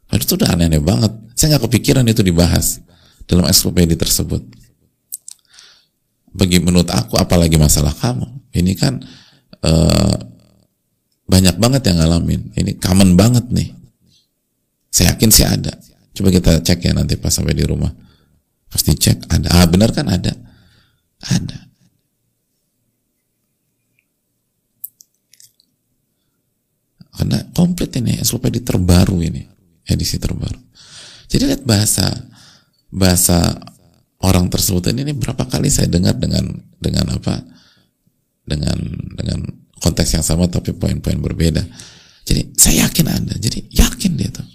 Nah, 0.08 0.20
itu 0.20 0.36
udah 0.36 0.56
aneh-aneh 0.56 0.80
banget. 0.80 1.12
Saya 1.36 1.56
nggak 1.56 1.68
kepikiran 1.68 2.04
itu 2.08 2.24
dibahas 2.24 2.80
dalam 3.28 3.48
ensiklopedia 3.48 3.96
tersebut. 3.96 4.40
Bagi 6.32 6.64
menurut 6.64 6.88
aku, 6.88 7.20
apalagi 7.20 7.60
masalah 7.60 7.92
kamu, 7.92 8.24
ini 8.56 8.72
kan 8.72 9.00
uh, 9.64 10.16
banyak 11.28 11.56
banget 11.60 11.92
yang 11.92 12.00
ngalamin. 12.00 12.52
Ini 12.56 12.80
common 12.80 13.16
banget 13.16 13.48
nih. 13.52 13.72
Saya 14.92 15.16
yakin 15.16 15.30
sih 15.32 15.44
ada. 15.44 15.72
Coba 16.12 16.28
kita 16.28 16.60
cek 16.60 16.80
ya 16.84 16.92
nanti 16.92 17.16
pas 17.16 17.32
sampai 17.32 17.56
di 17.56 17.64
rumah 17.64 17.88
harus 18.72 18.84
dicek 18.88 19.28
ada. 19.28 19.52
Ah 19.52 19.68
benar 19.68 19.92
kan? 19.92 20.08
Ada. 20.08 20.32
Ada. 21.28 21.58
Karena 27.12 27.38
komplit 27.52 27.92
ini 28.00 28.16
ensiklopedia 28.16 28.64
terbaru 28.64 29.20
ini 29.20 29.44
edisi 29.84 30.16
terbaru. 30.16 30.56
Jadi 31.28 31.42
lihat 31.44 31.62
bahasa 31.68 32.08
bahasa 32.88 33.60
orang 34.24 34.48
tersebut 34.48 34.90
ini, 34.90 35.04
ini 35.04 35.14
berapa 35.14 35.44
kali 35.44 35.68
saya 35.68 35.92
dengar 35.92 36.16
dengan 36.16 36.48
dengan 36.80 37.12
apa? 37.12 37.44
Dengan 38.42 38.74
dengan 39.12 39.44
konteks 39.78 40.16
yang 40.16 40.24
sama 40.24 40.48
tapi 40.48 40.72
poin-poin 40.72 41.20
berbeda. 41.20 41.60
Jadi 42.24 42.56
saya 42.56 42.88
yakin 42.88 43.06
ada. 43.12 43.34
Jadi 43.36 43.68
yakin 43.68 44.12
dia 44.16 44.32
tuh. 44.32 44.48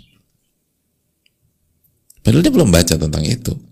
Padahal 2.26 2.44
dia 2.44 2.52
belum 2.52 2.74
baca 2.74 2.96
tentang 2.98 3.24
itu 3.24 3.67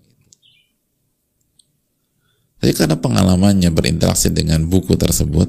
tapi 2.66 2.82
karena 2.82 2.98
pengalamannya 2.98 3.70
berinteraksi 3.70 4.26
dengan 4.34 4.66
buku 4.66 4.98
tersebut 4.98 5.46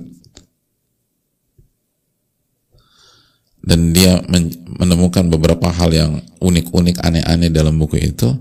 dan 3.65 3.89
dia 3.89 4.21
menemukan 4.77 5.25
beberapa 5.25 5.73
hal 5.73 5.97
yang 5.97 6.21
unik-unik, 6.37 7.01
aneh-aneh 7.01 7.49
dalam 7.49 7.81
buku 7.81 7.97
itu, 7.97 8.37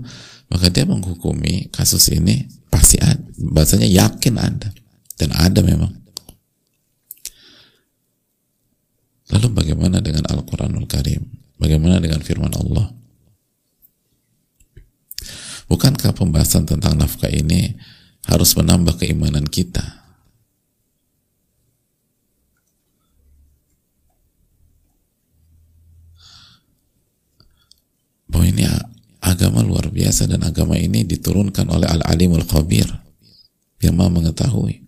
maka 0.53 0.69
dia 0.69 0.85
menghukumi 0.85 1.73
kasus 1.73 2.05
ini 2.13 2.45
pasti 2.69 3.01
ada, 3.01 3.17
bahasanya 3.49 3.89
yakin 3.89 4.37
ada 4.37 4.69
dan 5.17 5.33
ada 5.33 5.65
memang. 5.65 5.97
Lalu 9.33 9.57
bagaimana 9.57 10.05
dengan 10.05 10.29
Al-Quranul 10.29 10.85
Karim? 10.85 11.25
Bagaimana 11.57 11.97
dengan 11.97 12.21
firman 12.21 12.53
Allah? 12.53 12.93
Bukankah 15.65 16.13
pembahasan 16.13 16.69
tentang 16.69 16.93
nafkah 16.93 17.33
ini 17.33 17.96
harus 18.27 18.51
menambah 18.59 18.99
keimanan 18.99 19.47
kita. 19.47 20.03
Bahwa 28.27 28.43
ini 28.43 28.67
agama 29.23 29.63
luar 29.63 29.87
biasa 29.87 30.27
dan 30.27 30.43
agama 30.43 30.75
ini 30.75 31.07
diturunkan 31.07 31.71
oleh 31.71 31.87
Al-Alimul 31.87 32.43
Khabir 32.43 32.91
yang 33.79 33.95
maha 33.95 34.11
mengetahui. 34.11 34.83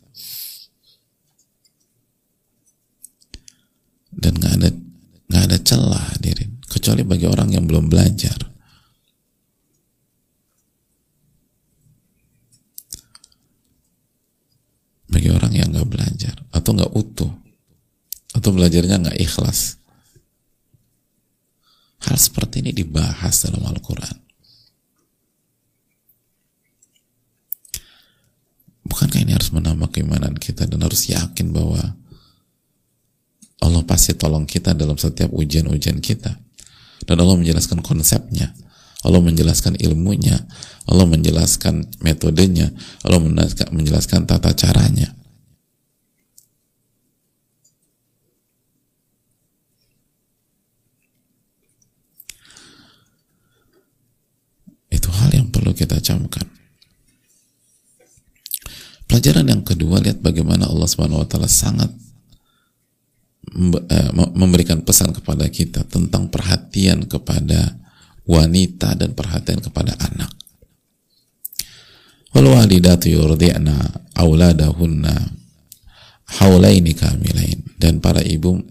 Dan 4.19 4.35
nggak 4.35 4.53
ada 4.59 4.69
nggak 5.31 5.43
ada 5.47 5.57
celah 5.63 6.07
diri 6.19 6.43
kecuali 6.67 7.07
bagi 7.07 7.23
orang 7.23 7.55
yang 7.55 7.63
belum 7.63 7.87
belajar. 7.87 8.35
Bagi 15.09 15.29
orang 15.33 15.53
yang 15.57 15.73
nggak 15.73 15.89
belajar 15.89 16.35
atau 16.53 16.71
nggak 16.77 16.93
utuh 16.93 17.31
atau 18.37 18.49
belajarnya 18.53 19.01
nggak 19.01 19.19
ikhlas. 19.19 19.81
Hal 21.99 22.15
seperti 22.15 22.63
ini 22.63 22.71
dibahas 22.71 23.43
dalam 23.43 23.65
Al-Quran. 23.67 24.15
Bukankah 28.87 29.19
ini 29.19 29.35
harus 29.35 29.51
menambah 29.51 29.91
keimanan 29.91 30.33
kita 30.39 30.65
dan 30.65 30.79
harus 30.81 31.11
yakin 31.11 31.51
bahwa 31.51 31.81
Allah 33.59 33.83
pasti 33.83 34.15
tolong 34.15 34.47
kita 34.47 34.71
dalam 34.71 34.95
setiap 34.95 35.29
ujian-ujian 35.35 35.99
kita? 35.99 36.39
Dan 37.03 37.15
Allah 37.19 37.35
menjelaskan 37.35 37.83
konsepnya 37.83 38.55
Allah 38.99 39.23
menjelaskan 39.23 39.79
ilmunya, 39.79 40.35
Allah 40.83 41.07
menjelaskan 41.07 41.87
metodenya, 42.03 42.67
Allah 43.07 43.23
menjelaskan 43.71 44.27
tata 44.27 44.51
caranya. 44.51 45.15
Itu 54.91 55.07
hal 55.15 55.31
yang 55.31 55.47
perlu 55.47 55.71
kita 55.71 56.03
camkan. 56.03 56.43
Pelajaran 59.07 59.47
yang 59.47 59.63
kedua 59.63 60.03
lihat 60.03 60.19
bagaimana 60.19 60.67
Allah 60.67 60.85
Subhanahu 60.85 61.23
wa 61.23 61.27
taala 61.29 61.47
sangat 61.47 61.89
eh, 63.89 64.11
memberikan 64.13 64.83
pesan 64.83 65.15
kepada 65.15 65.47
kita 65.47 65.87
tentang 65.87 66.27
perhatian 66.27 67.07
kepada 67.07 67.79
wanita 68.29 68.93
dan 68.93 69.17
perhatian 69.17 69.57
kepada 69.57 69.97
anak. 69.97 70.29
Wal 72.29 72.45
walidatu 72.45 73.09
yurdi'na 73.09 73.73
auladahunna 74.13 75.33
haulaini 76.37 76.93
kamilain. 76.93 77.65
Dan 77.81 77.97
para 77.97 78.21
ibu 78.21 78.61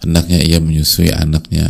hendaknya 0.00 0.40
ia 0.40 0.56
menyusui 0.56 1.12
anaknya 1.12 1.68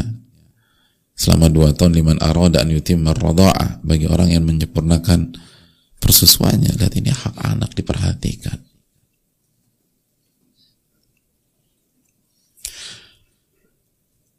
selama 1.18 1.50
dua 1.50 1.74
tahun 1.74 1.98
liman 1.98 2.18
arada 2.22 2.62
an 2.62 2.70
yutimma 2.70 3.18
radha'ah 3.18 3.82
bagi 3.82 4.06
orang 4.06 4.30
yang 4.30 4.46
menyempurnakan 4.46 5.34
persusuannya 5.98 6.70
lihat 6.78 6.94
ini 6.94 7.10
hak 7.10 7.34
anak 7.42 7.74
diperhatikan. 7.74 8.62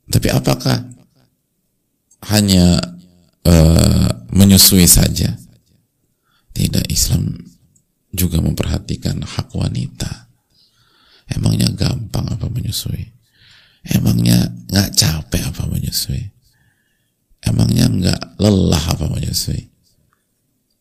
Tapi 0.06 0.32
apakah 0.32 0.95
hanya 2.34 2.82
uh, 3.46 4.10
menyusui 4.34 4.90
saja. 4.90 5.38
Tidak, 6.56 6.88
Islam 6.88 7.36
juga 8.16 8.40
memperhatikan 8.40 9.22
hak 9.22 9.52
wanita. 9.54 10.32
Emangnya 11.28 11.70
gampang 11.74 12.32
apa 12.32 12.48
menyusui? 12.48 13.12
Emangnya 13.86 14.50
nggak 14.72 14.90
capek 14.98 15.44
apa 15.52 15.70
menyusui? 15.70 16.32
Emangnya 17.46 17.86
nggak 17.92 18.22
lelah 18.42 18.84
apa 18.98 19.06
menyusui? 19.12 19.70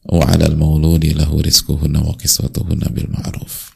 Wa 0.04 0.24
'alal 0.30 0.56
mauludi 0.56 1.16
lahu 1.16 1.40
rizquhunna 1.40 2.00
wa 2.00 2.14
kiswatuhunna 2.16 2.88
bil 2.92 3.08
ma'ruf. 3.08 3.72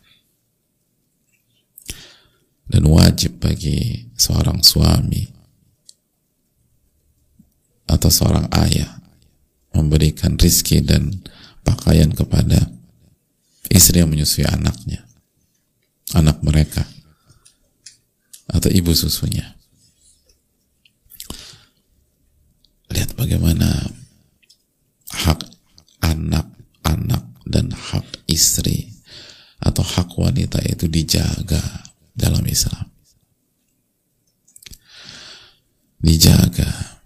Dan 2.68 2.85
wajib 2.88 3.40
bagi 3.40 4.12
seorang 4.12 4.61
suami 4.61 5.38
atau 7.88 8.12
seorang 8.12 8.46
ayah 8.68 9.01
memberikan 9.72 10.37
rizki 10.37 10.85
dan 10.85 11.24
pakaian 11.64 12.12
kepada 12.12 12.68
istri 13.72 14.01
yang 14.01 14.12
menyusui 14.12 14.44
anaknya 14.44 15.09
anak 16.16 16.40
mereka 16.40 16.88
atau 18.48 18.72
ibu 18.72 18.92
susunya. 18.96 19.57
Lihat 22.88 23.12
bagaimana 23.20 23.68
hak 25.12 25.44
anak-anak 26.01 27.24
dan 27.44 27.68
hak 27.77 28.24
istri 28.24 28.88
atau 29.61 29.85
hak 29.85 30.16
wanita 30.16 30.64
itu 30.64 30.88
dijaga 30.88 31.61
dalam 32.16 32.40
Islam. 32.48 32.88
Dijaga 36.01 36.98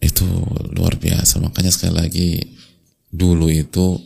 itu 0.00 0.24
luar 0.72 0.96
biasa 0.96 1.38
makanya 1.60 1.76
sekali 1.76 1.92
lagi 1.92 2.30
dulu 3.12 3.52
itu 3.52 4.00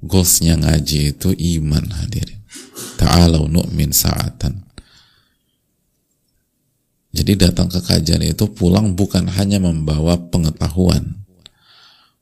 goalsnya 0.00 0.56
ngaji 0.56 1.12
itu 1.12 1.36
iman 1.60 1.84
hadirin. 2.00 2.40
Ta'alau 2.96 3.44
nu'min 3.44 3.92
sa'atan. 3.92 4.64
Jadi 7.12 7.32
datang 7.36 7.68
ke 7.68 7.76
kajian 7.84 8.24
itu 8.24 8.48
pulang 8.56 8.96
bukan 8.96 9.28
hanya 9.36 9.60
membawa 9.60 10.16
pengetahuan. 10.32 11.28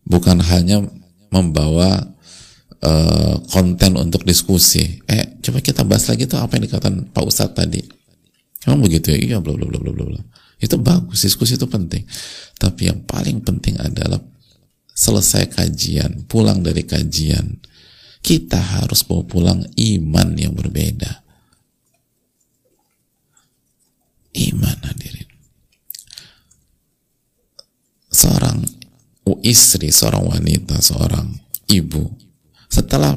Bukan 0.03 0.43
hanya 0.51 0.83
membawa 1.31 2.11
uh, 2.83 3.39
konten 3.55 4.03
untuk 4.03 4.27
diskusi. 4.27 4.99
Eh 5.07 5.39
coba 5.47 5.63
kita 5.63 5.87
bahas 5.87 6.11
lagi 6.11 6.27
tuh 6.27 6.43
apa 6.43 6.59
yang 6.59 6.67
dikatakan 6.67 7.07
Pak 7.15 7.23
Ustadz 7.23 7.55
tadi. 7.55 7.87
Emang 8.67 8.83
begitu 8.83 9.15
ya? 9.15 9.19
Iya 9.31 9.37
bla 9.39 9.55
bla 9.55 9.71
bla 9.71 9.79
bla 9.79 9.95
bla. 9.95 10.23
Itu 10.59 10.75
bagus, 10.83 11.23
diskusi 11.23 11.55
itu 11.55 11.71
penting. 11.71 12.03
Tapi 12.59 12.91
yang 12.91 12.99
paling 13.07 13.47
penting 13.47 13.79
adalah 13.79 14.19
selesai 14.93 15.49
kajian, 15.53 16.29
pulang 16.29 16.61
dari 16.61 16.85
kajian, 16.85 17.59
kita 18.23 18.61
harus 18.61 19.03
bawa 19.03 19.25
pulang 19.27 19.61
iman 19.67 20.29
yang 20.39 20.55
berbeda. 20.55 21.25
Iman 24.33 24.79
hadirin. 24.87 25.29
Seorang 28.13 28.65
istri, 29.43 29.91
seorang 29.91 30.29
wanita, 30.29 30.79
seorang 30.79 31.33
ibu, 31.69 32.13
setelah 32.69 33.17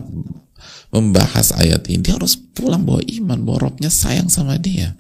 membahas 0.89 1.53
ayat 1.55 1.85
ini, 1.91 2.01
dia 2.01 2.15
harus 2.15 2.39
pulang 2.39 2.83
bawa 2.87 3.03
iman, 3.03 3.39
bawa 3.43 3.69
robnya 3.69 3.91
sayang 3.91 4.31
sama 4.31 4.55
dia 4.55 4.95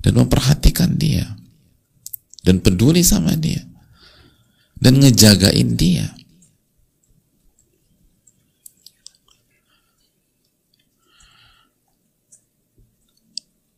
dan 0.00 0.16
memperhatikan 0.16 0.96
dia 0.96 1.36
dan 2.40 2.58
peduli 2.58 3.04
sama 3.04 3.36
dia 3.36 3.69
dan 4.80 4.96
ngejagain 4.98 5.76
dia. 5.76 6.08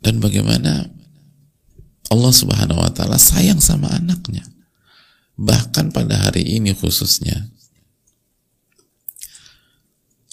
Dan 0.03 0.19
bagaimana 0.19 0.91
Allah 2.11 2.33
Subhanahu 2.35 2.83
wa 2.83 2.91
taala 2.91 3.19
sayang 3.19 3.62
sama 3.62 3.87
anaknya. 3.95 4.43
Bahkan 5.38 5.95
pada 5.95 6.27
hari 6.27 6.59
ini 6.59 6.75
khususnya 6.75 7.51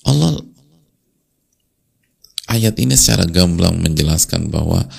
Allah 0.10 0.42
ayat 2.50 2.76
ini 2.82 2.98
secara 2.98 3.30
gamblang 3.30 3.78
menjelaskan 3.78 4.50
bahwa 4.50 4.90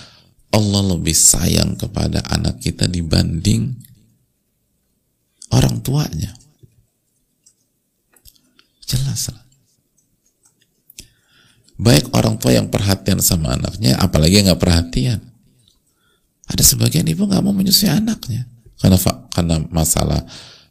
Allah 0.55 0.83
lebih 0.95 1.15
sayang 1.15 1.75
kepada 1.75 2.23
anak 2.31 2.63
kita 2.63 2.87
dibanding 2.87 3.75
orang 5.55 5.83
tuanya. 5.83 6.33
Jelas 8.87 9.31
lah. 9.31 9.45
Baik 11.81 12.13
orang 12.13 12.37
tua 12.37 12.53
yang 12.53 12.69
perhatian 12.69 13.25
sama 13.25 13.57
anaknya, 13.57 13.97
apalagi 13.97 14.45
nggak 14.45 14.61
perhatian. 14.61 15.21
Ada 16.51 16.63
sebagian 16.67 17.07
ibu 17.07 17.25
nggak 17.25 17.41
mau 17.41 17.55
menyusui 17.55 17.87
anaknya 17.87 18.51
karena 18.81 18.97
karena 19.31 19.55
masalah 19.69 20.25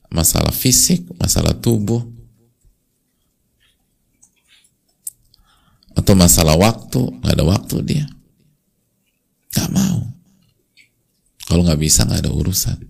masalah 0.09 0.49
fisik, 0.49 1.05
masalah 1.21 1.53
tubuh, 1.53 2.01
atau 5.93 6.13
masalah 6.17 6.57
waktu, 6.57 7.21
nggak 7.21 7.35
ada 7.37 7.45
waktu 7.45 7.75
dia. 7.85 8.05
Gak 9.53 9.69
mau. 9.69 10.09
Kalau 11.45 11.61
nggak 11.61 11.81
bisa 11.81 12.05
nggak 12.05 12.25
ada 12.25 12.33
urusan. 12.33 12.88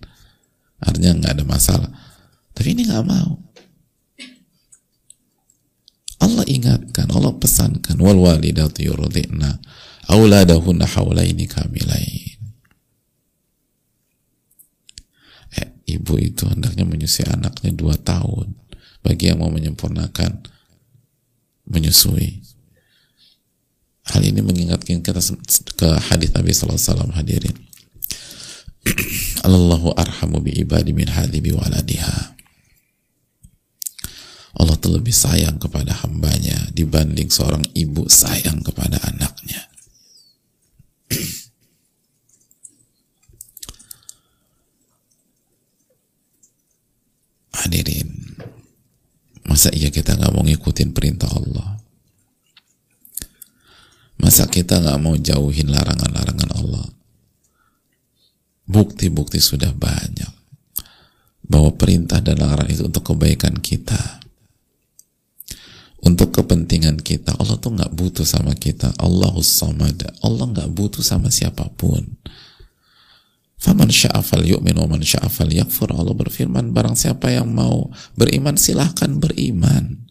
Artinya 0.79 1.11
nggak 1.19 1.33
ada 1.39 1.45
masalah. 1.45 1.89
Tapi 2.55 2.75
ini 2.75 2.87
nggak 2.87 3.05
mau. 3.07 3.39
Allah 6.19 6.43
ingatkan, 6.51 7.07
Allah 7.15 7.31
pesankan, 7.39 7.95
wal 7.95 8.19
walidatu 8.19 8.83
yurdina 8.83 9.55
auladahunna 10.11 10.83
haulaini 10.83 11.47
kamilain. 11.47 12.39
Eh, 15.55 15.67
ibu 15.95 16.19
itu 16.19 16.43
hendaknya 16.43 16.83
menyusui 16.83 17.23
anaknya 17.29 17.71
dua 17.71 17.95
tahun. 17.95 18.51
Bagi 18.99 19.31
yang 19.31 19.39
mau 19.39 19.47
menyempurnakan 19.47 20.43
menyusui. 21.71 22.43
Hal 24.11 24.25
ini 24.25 24.43
mengingatkan 24.43 24.99
kita 24.99 25.21
ke 25.77 25.89
hadis 26.09 26.33
Nabi 26.35 26.51
Sallallahu 26.51 26.75
Alaihi 26.75 26.89
Wasallam 26.91 27.11
hadirin. 27.15 27.57
Allahu 29.47 29.91
arhamu 29.95 30.39
bi 30.43 30.51
ibadi 30.55 30.91
min 30.95 31.07
bi 31.43 31.51
waladiha. 31.51 32.35
Allah 34.59 34.75
terlebih 34.81 35.13
sayang 35.15 35.55
kepada 35.61 35.93
hambanya 36.03 36.67
dibanding 36.75 37.31
seorang 37.31 37.63
ibu 37.71 38.09
sayang 38.11 38.59
kepada 38.59 38.99
anaknya. 39.07 39.61
Hadirin, 47.59 48.39
masa 49.47 49.71
iya 49.71 49.87
kita 49.91 50.15
nggak 50.19 50.31
mau 50.35 50.43
ngikutin 50.43 50.91
perintah 50.95 51.31
Allah? 51.31 51.79
Masa 54.19 54.47
kita 54.51 54.83
nggak 54.83 54.99
mau 54.99 55.15
jauhin 55.15 55.71
larangan-larangan 55.71 56.51
Allah? 56.59 56.98
Bukti-bukti 58.69 59.41
sudah 59.41 59.73
banyak 59.73 60.29
bahwa 61.49 61.73
perintah 61.73 62.21
dan 62.21 62.37
larangan 62.37 62.69
itu 62.69 62.85
untuk 62.85 63.01
kebaikan 63.01 63.57
kita, 63.57 64.21
untuk 66.05 66.29
kepentingan 66.31 67.01
kita. 67.01 67.33
Allah 67.41 67.57
tuh 67.57 67.73
nggak 67.73 67.91
butuh 67.91 68.23
sama 68.23 68.53
kita. 68.53 68.93
Allahus 69.01 69.49
samad. 69.49 70.05
Allah 70.21 70.45
nggak 70.45 70.69
butuh 70.69 71.01
sama 71.01 71.33
siapa 71.33 71.65
pun. 71.73 72.05
Faman 73.59 73.91
sya'afal 73.91 74.47
yu'min 74.47 74.77
wa 74.79 74.87
man 74.87 75.03
sya'afal 75.03 75.51
yakfur. 75.51 75.91
Allah 75.91 76.15
berfirman, 76.15 76.71
barang 76.71 76.95
siapa 76.95 77.33
yang 77.35 77.51
mau 77.51 77.91
beriman 78.15 78.55
silahkan 78.55 79.11
beriman. 79.19 80.07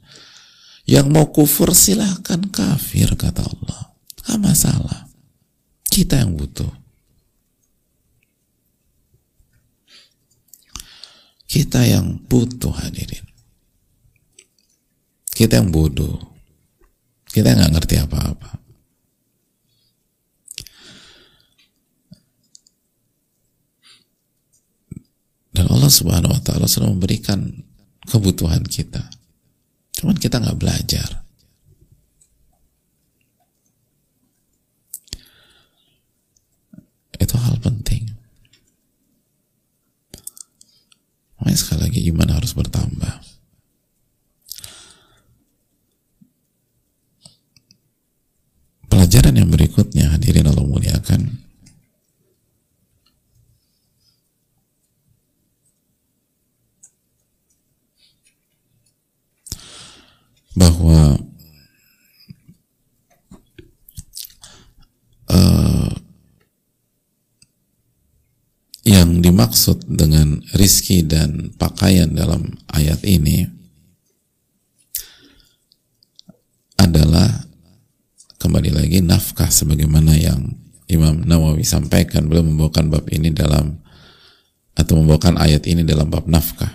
Yang 0.84 1.06
mau 1.08 1.32
kufur 1.32 1.72
silahkan 1.72 2.44
kafir, 2.52 3.16
kata 3.16 3.44
Allah. 3.44 3.96
Gak 4.24 4.40
masalah. 4.40 5.08
Kita 5.88 6.20
yang 6.20 6.36
butuh. 6.36 6.87
Kita 11.48 11.80
yang 11.80 12.20
butuh 12.28 12.76
hadirin. 12.76 13.24
Kita 15.32 15.64
yang 15.64 15.72
bodoh. 15.72 16.20
Kita 17.24 17.56
nggak 17.56 17.72
ngerti 17.72 17.96
apa-apa. 18.04 18.58
Dan 25.58 25.66
Allah 25.72 25.90
Subhanahu 25.90 26.36
wa 26.36 26.42
taala 26.44 26.68
sudah 26.70 26.92
memberikan 26.92 27.50
kebutuhan 28.06 28.62
kita. 28.62 29.02
Cuman 29.96 30.14
kita 30.14 30.38
nggak 30.38 30.58
belajar. 30.60 31.26
Itu 37.18 37.34
hal 37.34 37.58
penting. 37.58 38.07
Makanya 41.48 41.64
sekali 41.64 41.80
lagi 41.88 42.00
iman 42.12 42.28
harus 42.28 42.52
bertambah. 42.52 43.24
Pelajaran 48.92 49.32
yang 49.32 49.48
berikutnya 49.48 50.12
hadirin 50.12 50.44
Allah 50.44 50.68
muliakan 50.68 51.40
bahwa 60.52 61.16
uh, 65.32 65.96
yang 68.88 69.20
dimaksud 69.20 69.84
dengan 69.84 70.40
rizki 70.56 71.04
dan 71.04 71.52
pakaian 71.60 72.08
dalam 72.08 72.56
ayat 72.72 73.04
ini 73.04 73.44
adalah 76.80 77.28
kembali 78.40 78.72
lagi 78.72 79.04
nafkah 79.04 79.52
sebagaimana 79.52 80.16
yang 80.16 80.56
Imam 80.88 81.20
Nawawi 81.20 81.68
sampaikan. 81.68 82.32
Beliau 82.32 82.48
membawakan 82.48 82.88
bab 82.88 83.04
ini 83.12 83.28
dalam 83.28 83.76
atau 84.72 84.96
membawakan 84.96 85.36
ayat 85.36 85.68
ini 85.68 85.84
dalam 85.84 86.08
bab 86.08 86.24
nafkah 86.24 86.72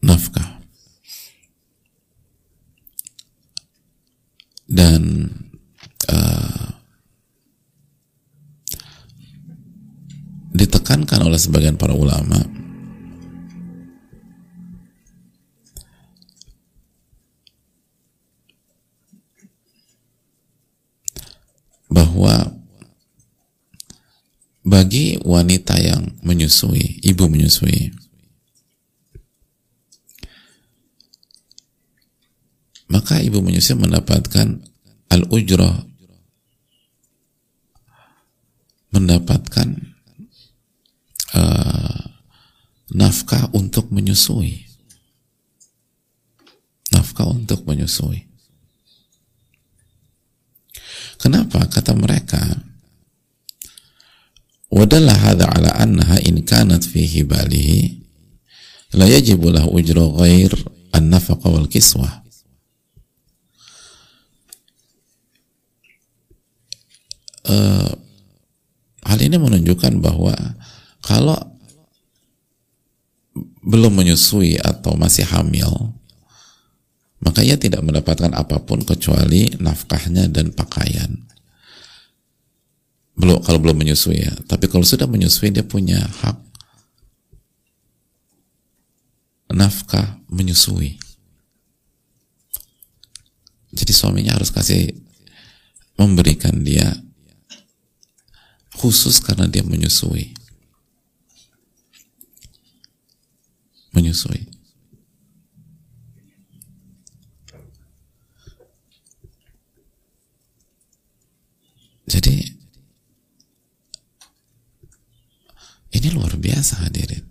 nafkah 0.00 0.48
dan 4.70 5.26
uh, 6.06 6.66
ditekankan 11.20 11.28
oleh 11.28 11.40
sebagian 11.40 11.76
para 11.76 11.92
ulama. 11.92 12.40
Bahwa 21.90 22.56
bagi 24.64 25.18
wanita 25.20 25.76
yang 25.76 26.16
menyusui, 26.22 27.02
ibu 27.04 27.26
menyusui, 27.28 27.92
maka 32.88 33.20
ibu 33.20 33.42
menyusui 33.42 33.76
mendapatkan 33.76 34.62
al-ujrah 35.10 35.90
mendapatkan 38.90 39.89
uh, 41.34 42.00
nafkah 42.94 43.50
untuk 43.54 43.90
menyusui. 43.94 44.66
Nafkah 46.90 47.30
untuk 47.30 47.62
menyusui. 47.66 48.26
Kenapa? 51.20 51.68
Kata 51.68 51.92
mereka 51.92 52.40
wadalla 54.70 55.12
hadha 55.12 55.50
ala 55.50 55.70
annaha 55.76 56.16
in 56.22 56.46
kanat 56.46 56.86
fi 56.86 57.02
hibalihi 57.02 58.00
la 58.94 59.06
yajibu 59.10 59.50
lahu 59.50 59.74
ujra 59.76 60.06
ghair 60.14 60.54
an-nafaqa 60.94 61.50
wal 61.50 61.66
kiswah 61.66 62.22
uh, 67.50 67.90
hal 69.02 69.18
ini 69.18 69.36
menunjukkan 69.42 69.98
bahwa 69.98 70.34
kalau 71.10 71.34
belum 73.66 73.98
menyusui 73.98 74.62
atau 74.62 74.94
masih 74.94 75.26
hamil, 75.26 75.90
maka 77.18 77.42
ia 77.42 77.58
tidak 77.58 77.82
mendapatkan 77.82 78.30
apa 78.30 78.62
pun 78.62 78.86
kecuali 78.86 79.50
nafkahnya 79.58 80.30
dan 80.30 80.54
pakaian. 80.54 81.26
Belum 83.18 83.42
kalau 83.42 83.58
belum 83.58 83.82
menyusui 83.82 84.22
ya, 84.22 84.30
tapi 84.46 84.70
kalau 84.70 84.86
sudah 84.86 85.10
menyusui 85.10 85.50
dia 85.50 85.66
punya 85.66 85.98
hak 85.98 86.38
nafkah 89.50 90.22
menyusui. 90.30 90.94
Jadi 93.74 93.90
suaminya 93.90 94.38
harus 94.38 94.54
kasih 94.54 94.94
memberikan 95.98 96.62
dia 96.62 96.86
khusus 98.78 99.18
karena 99.20 99.50
dia 99.50 99.66
menyusui. 99.66 100.39
Menyusui. 103.90 104.46
Jadi 112.10 112.42
ini 115.94 116.08
luar 116.10 116.34
biasa 116.34 116.86
hadirin. 116.86 117.22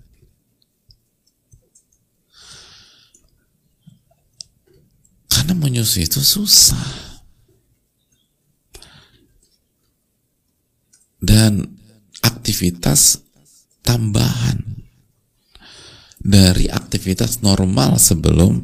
Karena 5.27 5.53
menyusui 5.55 6.07
itu 6.07 6.23
susah. 6.23 7.09
dan 11.19 11.67
aktivitas 12.23 13.21
tambahan 13.83 14.78
dari 16.29 16.69
aktivitas 16.69 17.41
normal 17.41 17.97
sebelum 17.97 18.61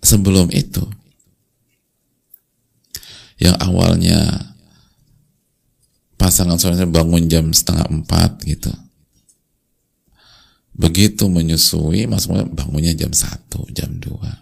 sebelum 0.00 0.48
itu. 0.48 0.80
Yang 3.36 3.56
awalnya 3.60 4.20
pasangan 6.16 6.56
suaminya 6.56 6.88
bangun 6.88 7.28
jam 7.28 7.52
setengah 7.52 7.84
empat 7.92 8.48
gitu. 8.48 8.72
Begitu 10.72 11.28
menyusui 11.28 12.08
maksudnya 12.08 12.48
bangunnya 12.48 12.96
jam 12.96 13.12
satu 13.12 13.68
jam 13.76 13.92
dua. 14.00 14.40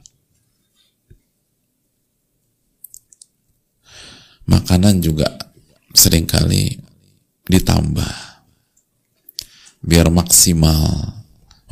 Makanan 4.47 5.03
juga 5.03 5.27
sering 5.91 6.29
kali 6.29 6.79
ditambah 7.51 8.15
biar 9.83 10.07
maksimal 10.13 11.24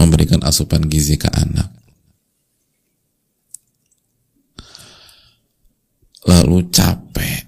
memberikan 0.03 0.43
asupan 0.43 0.85
gizi 0.91 1.15
ke 1.15 1.31
anak. 1.31 1.71
Lalu 6.27 6.71
capek, 6.71 7.43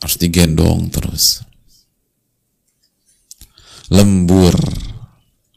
harus 0.00 0.16
digendong 0.20 0.88
terus. 0.88 1.44
Lembur, 3.92 4.56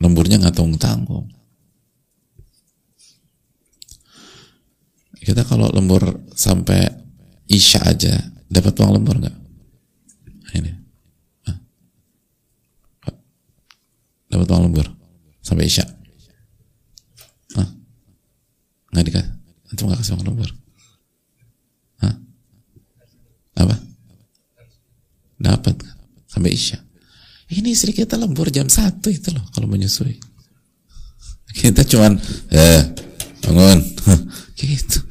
lemburnya 0.03 0.35
nggak 0.43 0.55
tanggung 0.55 0.79
tanggung 0.79 1.27
kita 5.23 5.47
kalau 5.47 5.71
lembur 5.71 6.27
sampai 6.35 6.83
isya 7.47 7.79
aja 7.87 8.11
dapat 8.51 8.75
uang 8.75 8.99
lembur 8.99 9.15
nggak 9.23 9.37
ini 10.59 10.71
dapat 14.27 14.47
uang 14.51 14.63
lembur 14.67 14.87
sampai 15.39 15.65
isya? 15.69 15.87
Nggak 18.93 19.05
dikasih. 19.09 19.31
Nanti 19.73 19.81
nggak 19.89 19.99
kasih 20.05 20.13
uang 20.13 20.25
lembur 20.29 20.49
Hah? 22.05 22.15
apa? 23.57 23.75
Dapat. 25.41 25.75
Sampai 26.29 26.53
isya. 26.53 26.77
Ini 27.49 27.73
istri 27.73 27.93
kita 27.93 28.17
lembur 28.17 28.53
jam 28.53 28.69
satu 28.69 29.09
itu 29.09 29.33
loh 29.33 29.45
kalau 29.53 29.65
menyusui. 29.65 30.17
Kita 31.53 31.81
cuman 31.85 32.17
eh 32.53 32.81
bangun. 33.41 33.81
Gitu. 34.63 35.01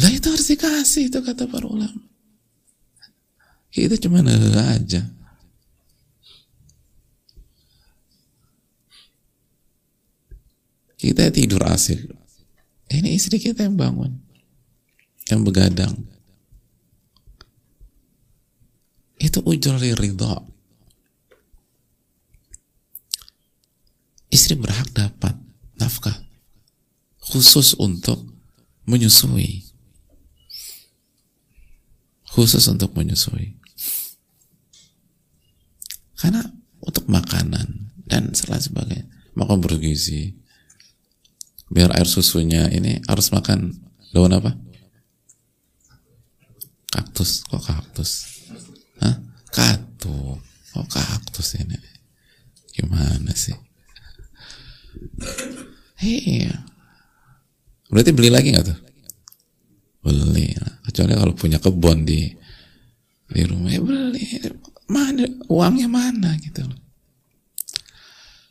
Lah 0.00 0.08
itu 0.08 0.32
harus 0.32 0.48
dikasih 0.48 1.12
itu 1.12 1.18
kata 1.20 1.44
para 1.44 1.66
ulama. 1.68 2.00
Kita 3.68 3.98
cuman 4.00 4.30
eh 4.30 4.78
aja. 4.78 5.02
Kita 10.96 11.28
tidur 11.34 11.64
asik 11.68 12.19
ini 12.90 13.14
istri 13.14 13.38
kita 13.38 13.64
yang 13.64 13.78
bangun 13.78 14.18
yang 15.30 15.46
begadang. 15.46 15.94
Itu 19.20 19.44
ujrul 19.46 19.94
ridha 19.94 20.42
istri 24.30 24.54
berhak 24.54 24.90
dapat 24.94 25.34
nafkah 25.76 26.14
khusus 27.20 27.76
untuk 27.76 28.18
menyusui. 28.86 29.66
Khusus 32.30 32.62
untuk 32.70 32.94
menyusui. 32.94 33.58
Karena 36.14 36.46
untuk 36.78 37.10
makanan 37.10 37.90
dan 38.06 38.30
selain 38.32 38.62
sebagainya 38.62 39.06
makan 39.34 39.58
bergizi 39.58 40.39
biar 41.70 41.94
air 41.94 42.08
susunya 42.10 42.66
ini 42.68 42.98
harus 43.06 43.30
makan 43.30 43.70
daun 44.10 44.34
apa 44.34 44.52
kaktus 46.90 47.46
kok 47.46 47.62
kaktus 47.62 48.42
Hah? 48.98 49.16
katu 49.54 50.36
kok 50.74 50.86
kaktus 50.90 51.56
ini 51.56 51.78
gimana 52.74 53.30
sih 53.32 53.54
Iya. 56.00 56.56
Berarti 57.92 58.10
beli 58.16 58.30
lagi 58.32 58.48
nggak 58.56 58.66
tuh? 58.66 58.78
Beli. 60.00 60.56
Kecuali 60.88 61.12
kalau 61.12 61.34
punya 61.36 61.58
kebun 61.60 62.08
di 62.08 62.32
di 63.30 63.42
rumah 63.46 63.70
ya 63.70 63.80
beli. 63.84 64.24
Mana 64.90 65.28
uangnya 65.46 65.86
mana 65.86 66.34
gitu. 66.40 66.64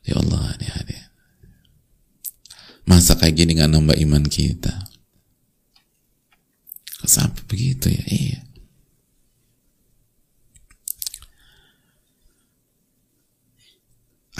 Ya 0.06 0.16
Allah 0.16 0.56
ini 0.62 0.68
hadir. 0.70 1.09
Masa 2.90 3.14
kayak 3.14 3.38
gini 3.38 3.54
nggak 3.54 3.70
nambah 3.70 3.98
iman 4.02 4.26
kita? 4.26 4.74
Sampai 7.06 7.46
begitu 7.46 7.94
ya? 7.94 8.04
Iya. 8.10 8.50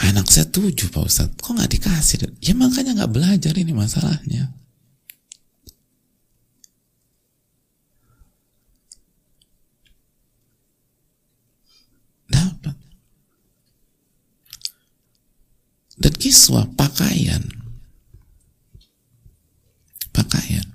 anak 0.00 0.26
saya 0.32 0.48
tujuh 0.48 0.88
Pak 0.90 1.06
Ustadz 1.06 1.36
kok 1.38 1.52
nggak 1.54 1.70
dikasih 1.76 2.16
ya 2.40 2.56
makanya 2.56 2.96
nggak 2.96 3.12
belajar 3.12 3.54
ini 3.54 3.76
masalahnya 3.76 4.48
dapat 12.26 12.74
dan 16.00 16.14
kiswah 16.16 16.64
pakaian 16.74 17.59
pakaian. 20.10 20.66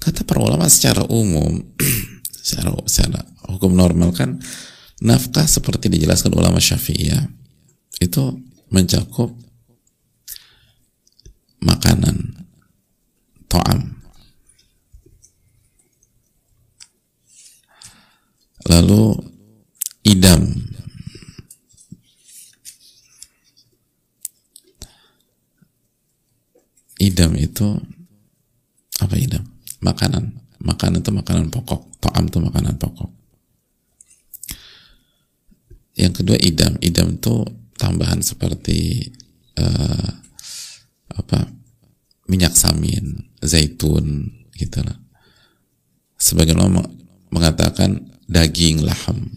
Kata 0.00 0.24
para 0.24 0.40
ulama 0.40 0.64
secara 0.72 1.04
umum 1.06 1.60
secara, 2.46 2.72
secara 2.88 3.20
hukum 3.52 3.76
normal 3.76 4.16
kan 4.16 4.40
nafkah 5.04 5.44
seperti 5.44 5.92
dijelaskan 5.92 6.32
ulama 6.32 6.56
syafi'iyah 6.56 7.28
itu 8.00 8.40
mencakup 8.72 9.36
makanan 11.60 12.46
to'am. 13.50 14.00
Lalu 18.70 19.18
idam 20.04 20.46
idam 27.00 27.32
itu 27.34 27.80
apa 29.00 29.16
idam? 29.16 29.42
Makanan. 29.80 30.36
Makanan 30.60 31.00
itu 31.00 31.10
makanan 31.10 31.48
pokok. 31.48 31.96
To'am 32.04 32.28
itu 32.28 32.38
makanan 32.38 32.76
pokok. 32.76 33.08
Yang 35.96 36.12
kedua 36.20 36.36
idam. 36.36 36.76
Idam 36.84 37.16
itu 37.16 37.34
tambahan 37.80 38.20
seperti 38.20 39.08
uh, 39.56 40.08
apa? 41.16 41.48
Minyak 42.28 42.54
samin 42.54 43.32
zaitun 43.40 44.28
gitu 44.54 44.84
lah. 44.84 45.00
Sebagian 46.20 46.60
orang 46.60 46.84
mengatakan 47.32 48.12
daging 48.28 48.84
laham. 48.84 49.32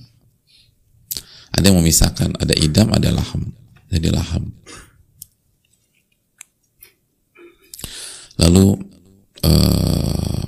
Ada 1.56 1.72
yang 1.72 1.80
memisahkan 1.80 2.36
ada 2.38 2.54
idam 2.60 2.92
ada 2.92 3.10
laham. 3.16 3.56
Jadi 3.88 4.12
laham 4.12 4.52
lalu 8.38 8.80
uh, 9.46 10.46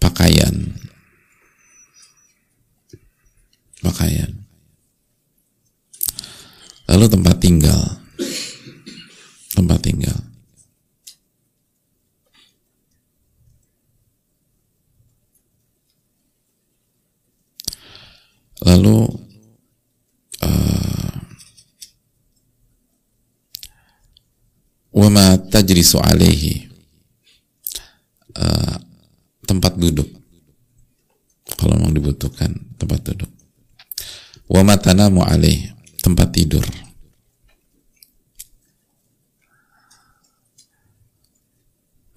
pakaian. 0.00 0.54
Pakaian. 3.84 4.32
Lalu 6.86 7.04
tempat 7.10 7.36
tinggal. 7.38 7.82
Tempat 9.54 9.78
tinggal. 9.82 10.18
Lalu 18.66 19.06
uh, 20.42 21.14
wama 24.90 25.38
tajrisu 25.56 25.96
alaihi. 26.04 26.68
Uh, 28.36 28.76
tempat 29.48 29.80
duduk. 29.80 30.04
Kalau 31.56 31.72
memang 31.80 31.96
dibutuhkan 31.96 32.52
tempat 32.76 33.00
duduk. 33.00 33.32
Wa 34.44 34.60
matanamu 34.60 35.24
alaih 35.24 35.72
tempat 36.04 36.36
tidur. 36.36 36.64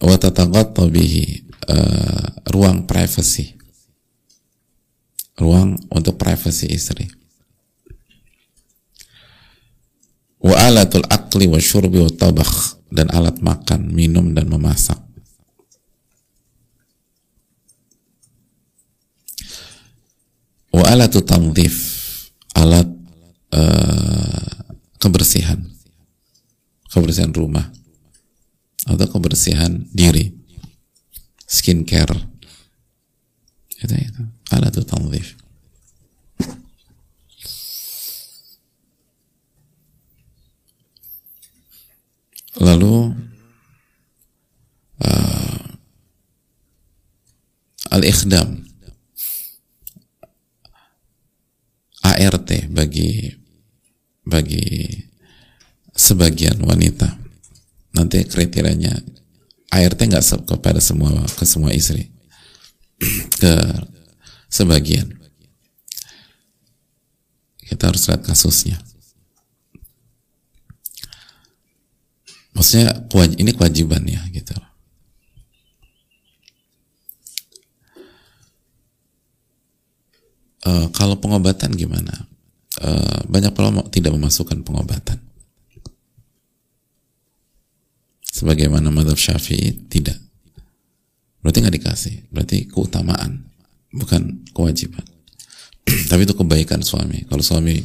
Wa 0.04 0.20
tataghatta 0.20 0.84
bihi 0.92 1.48
uh, 1.72 2.28
ruang 2.52 2.84
privasi 2.84 3.60
ruang 5.40 5.80
untuk 5.90 6.20
privasi 6.20 6.68
istri. 6.68 7.08
Wa 10.40 10.56
alatul 10.68 11.08
akli 11.08 11.48
wa 11.48 11.60
syurbi 11.60 12.00
wa 12.00 12.12
tabakh 12.12 12.79
dan 12.90 13.08
alat 13.14 13.38
makan, 13.40 13.94
minum 13.94 14.34
dan 14.34 14.50
memasak. 14.50 14.98
Wa 20.70 20.86
alatu 20.86 21.22
tanzif 21.26 21.76
alat 22.58 22.90
uh, 23.54 24.50
kebersihan. 25.02 25.62
Kebersihan 26.90 27.30
rumah 27.34 27.70
atau 28.90 29.06
kebersihan 29.06 29.86
diri. 29.94 30.34
Skincare. 31.46 32.18
Itu 33.82 33.94
itu. 33.94 34.24
Alatu 34.50 34.82
tanzif 34.82 35.38
lalu 42.60 43.16
uh, 45.00 45.64
al-ikhdam 48.00 48.64
ART 52.00 52.50
bagi 52.72 53.36
bagi 54.24 54.88
sebagian 55.92 56.64
wanita. 56.64 57.12
Nanti 57.92 58.24
kriterianya 58.24 58.96
ART 59.76 60.00
nggak 60.00 60.48
kepada 60.48 60.80
semua 60.80 61.12
ke 61.28 61.44
semua 61.44 61.76
istri. 61.76 62.08
Ke 63.40 63.56
sebagian. 64.52 65.08
Kita 67.64 67.88
harus 67.88 68.04
lihat 68.12 68.28
kasusnya. 68.28 68.76
Maksudnya 72.52 73.08
ini 73.40 73.56
kewajiban 73.56 74.04
ya 74.04 74.20
gitu 74.36 74.52
uh, 80.66 80.88
kalau 80.92 81.16
pengobatan 81.20 81.76
gimana? 81.76 82.28
Uh, 82.80 83.28
banyak 83.28 83.52
ulama 83.60 83.84
tidak 83.92 84.16
memasukkan 84.16 84.64
pengobatan. 84.64 85.20
Sebagaimana 88.24 88.88
madhab 88.88 89.20
syafi'i 89.20 89.90
tidak. 89.92 90.16
Berarti 91.44 91.58
nggak 91.60 91.76
dikasih. 91.76 92.16
Berarti 92.32 92.72
keutamaan 92.72 93.44
bukan 93.92 94.48
kewajiban. 94.56 95.04
Tapi 96.12 96.22
itu 96.24 96.36
kebaikan 96.38 96.80
suami. 96.86 97.26
Kalau 97.28 97.44
suami 97.44 97.76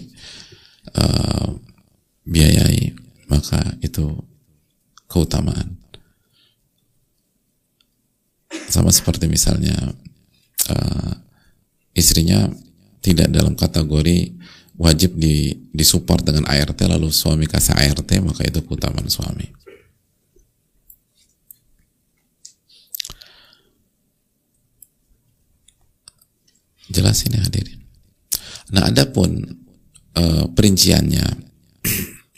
uh, 0.94 1.48
biayai 2.28 2.94
maka 3.26 3.60
itu 3.80 4.14
keutamaan. 5.08 5.74
Sama 8.70 8.94
seperti 8.94 9.26
misalnya 9.26 9.74
uh, 10.70 11.12
istrinya 11.94 12.46
tidak 13.05 13.28
dalam 13.28 13.52
kategori 13.52 14.32
wajib 14.80 15.20
di 15.20 15.52
disupport 15.76 16.24
dengan 16.24 16.48
ART 16.48 16.80
lalu 16.88 17.12
suami 17.12 17.44
kasih 17.44 17.76
ART 17.76 18.09
maka 18.24 18.48
itu 18.48 18.64
keutamaan 18.64 19.12
suami. 19.12 19.52
Jelas 26.88 27.24
ini 27.28 27.40
hadirin. 27.40 27.80
Nah, 28.70 28.88
adapun 28.88 29.40
uh, 30.14 30.46
perinciannya, 30.52 31.26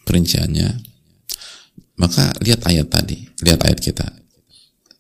perinciannya 0.07 0.69
maka 1.97 2.31
lihat 2.45 2.64
ayat 2.69 2.89
tadi, 2.93 3.27
lihat 3.43 3.62
ayat 3.64 3.81
kita. 3.81 4.07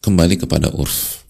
Kembali 0.02 0.38
kepada 0.38 0.70
urf. 0.70 1.25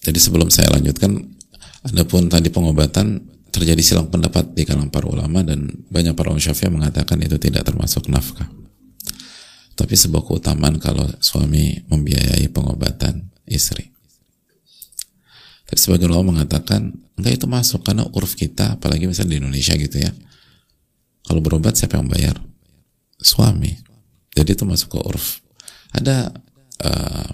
Jadi 0.00 0.16
sebelum 0.16 0.48
saya 0.48 0.72
lanjutkan, 0.72 1.12
adapun 1.84 2.32
tadi 2.32 2.48
pengobatan 2.48 3.20
terjadi 3.50 3.82
silang 3.82 4.08
pendapat 4.08 4.54
di 4.56 4.64
kalangan 4.64 4.88
para 4.88 5.06
ulama 5.10 5.44
dan 5.44 5.68
banyak 5.90 6.16
para 6.16 6.32
ulama 6.32 6.40
syafi'i 6.40 6.72
mengatakan 6.72 7.20
itu 7.20 7.36
tidak 7.36 7.66
termasuk 7.66 8.08
nafkah. 8.08 8.48
Tapi 9.76 9.94
sebuah 9.96 10.24
keutamaan 10.24 10.76
kalau 10.80 11.04
suami 11.20 11.84
membiayai 11.88 12.48
pengobatan 12.52 13.28
istri. 13.48 13.90
Tapi 15.68 15.78
sebagian 15.78 16.10
ulama 16.10 16.36
mengatakan 16.36 16.90
enggak 17.16 17.40
itu 17.40 17.46
masuk 17.46 17.80
karena 17.84 18.04
uruf 18.10 18.34
kita, 18.34 18.80
apalagi 18.80 19.06
misalnya 19.06 19.36
di 19.36 19.40
Indonesia 19.44 19.74
gitu 19.76 19.96
ya. 20.00 20.10
Kalau 21.26 21.40
berobat 21.44 21.78
siapa 21.78 22.00
yang 22.00 22.10
bayar? 22.10 22.36
Suami. 23.20 23.70
Jadi 24.34 24.50
itu 24.56 24.64
masuk 24.66 24.96
ke 24.96 24.98
uruf. 24.98 25.38
Ada 25.94 26.32
uh, 26.82 27.28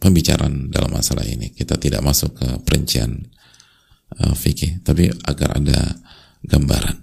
pembicaraan 0.00 0.72
dalam 0.72 0.90
masalah 0.96 1.22
ini. 1.28 1.52
Kita 1.52 1.76
tidak 1.76 2.00
masuk 2.00 2.40
ke 2.40 2.48
perincian 2.64 3.28
uh, 4.16 4.34
fikih, 4.34 4.80
tapi 4.80 5.12
agar 5.28 5.60
ada 5.60 5.78
gambaran. 6.42 6.96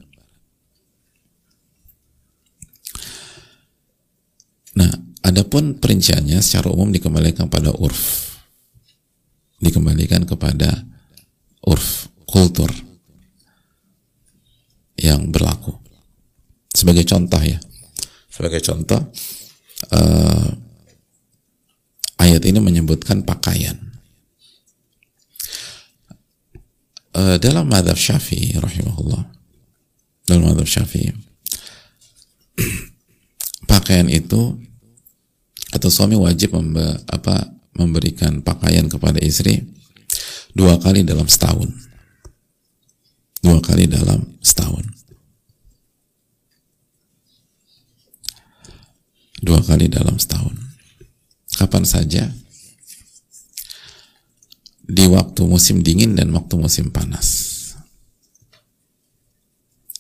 Nah, 4.78 4.92
adapun 5.26 5.78
perinciannya 5.78 6.42
secara 6.42 6.74
umum 6.74 6.90
dikembalikan 6.90 7.50
pada 7.50 7.74
urf 7.74 8.28
dikembalikan 9.58 10.22
kepada 10.26 10.86
urf, 11.66 12.10
kultur 12.30 12.70
yang 14.98 15.30
berlaku. 15.34 15.74
Sebagai 16.70 17.10
contoh 17.10 17.42
ya, 17.42 17.58
sebagai 18.30 18.62
contoh 18.62 19.02
uh, 19.94 20.50
ayat 22.22 22.44
ini 22.46 22.60
menyebutkan 22.60 23.24
pakaian. 23.24 23.78
Uh, 27.18 27.42
dalam 27.42 27.66
madhab 27.66 27.98
syafi'i 27.98 28.54
rahimahullah 28.62 29.26
dalam 30.30 30.54
madhab 30.54 30.70
syafi'i 30.70 31.10
pakaian 33.72 34.06
itu 34.06 34.54
atau 35.74 35.90
suami 35.90 36.14
wajib 36.14 36.54
memba, 36.54 37.02
apa 37.10 37.50
memberikan 37.74 38.46
pakaian 38.46 38.86
kepada 38.86 39.18
istri 39.22 39.66
dua 40.58 40.82
kali 40.82 41.06
dalam 41.06 41.26
setahun. 41.30 41.70
Dua 43.42 43.62
kali 43.62 43.86
dalam 43.86 44.38
setahun. 44.42 44.86
Dua 49.38 49.62
kali 49.62 49.86
dalam 49.88 50.18
setahun. 50.18 50.67
Kapan 51.58 51.84
saja? 51.84 52.30
Di 54.88 55.04
waktu 55.10 55.42
musim 55.44 55.82
dingin 55.84 56.14
dan 56.14 56.30
waktu 56.32 56.56
musim 56.56 56.94
panas. 56.94 57.54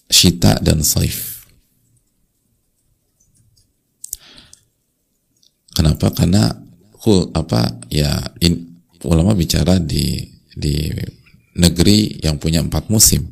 Shita 0.08 0.62
dan 0.64 0.86
saif. 0.86 1.43
Kenapa? 5.76 6.14
Karena 6.14 6.53
apa 7.34 7.80
ya 7.88 8.20
in, 8.43 8.84
ulama 9.08 9.32
bicara 9.32 9.80
di 9.80 10.28
di 10.51 10.91
negeri 11.58 12.20
yang 12.22 12.38
punya 12.38 12.60
empat 12.60 12.91
musim. 12.91 13.24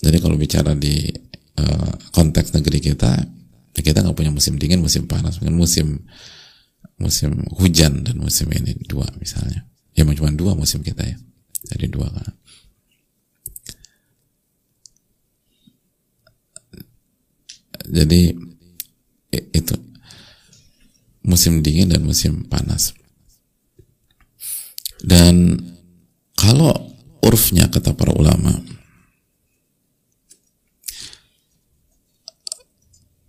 Jadi 0.00 0.16
kalau 0.16 0.40
bicara 0.40 0.72
di 0.72 1.12
uh, 1.60 1.92
konteks 2.16 2.56
negeri 2.56 2.80
kita, 2.80 3.20
ya 3.76 3.80
kita 3.80 4.02
nggak 4.02 4.16
punya 4.16 4.32
musim 4.34 4.58
dingin, 4.58 4.82
musim 4.82 5.06
panas, 5.06 5.38
musim 5.42 6.04
musim 7.00 7.32
hujan 7.56 8.04
dan 8.04 8.20
musim 8.20 8.52
ini 8.52 8.76
dua 8.84 9.08
misalnya. 9.16 9.64
Ya 9.96 10.04
cuma 10.04 10.32
dua 10.32 10.52
musim 10.54 10.84
kita 10.84 11.02
ya. 11.02 11.16
Jadi 11.72 11.86
dua 11.92 12.08
kan. 12.08 12.32
Jadi 17.90 18.32
itu 19.32 19.74
musim 21.26 21.60
dingin 21.64 21.90
dan 21.90 22.02
musim 22.06 22.46
panas. 22.46 22.94
Dan 25.00 25.56
kalau 26.36 26.72
urfnya 27.24 27.68
kata 27.72 27.96
para 27.96 28.12
ulama, 28.12 28.52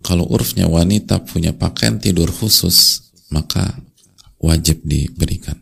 kalau 0.02 0.26
urfnya 0.26 0.66
wanita 0.66 1.22
punya 1.22 1.54
pakaian 1.54 2.02
tidur 2.02 2.26
khusus, 2.28 3.08
maka 3.30 3.78
wajib 4.42 4.82
diberikan. 4.82 5.56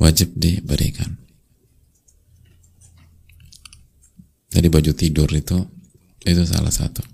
Wajib 0.00 0.34
diberikan. 0.34 1.20
Jadi 4.52 4.66
baju 4.68 4.92
tidur 4.92 5.28
itu 5.32 5.56
itu 6.24 6.42
salah 6.44 6.72
satu. 6.72 7.04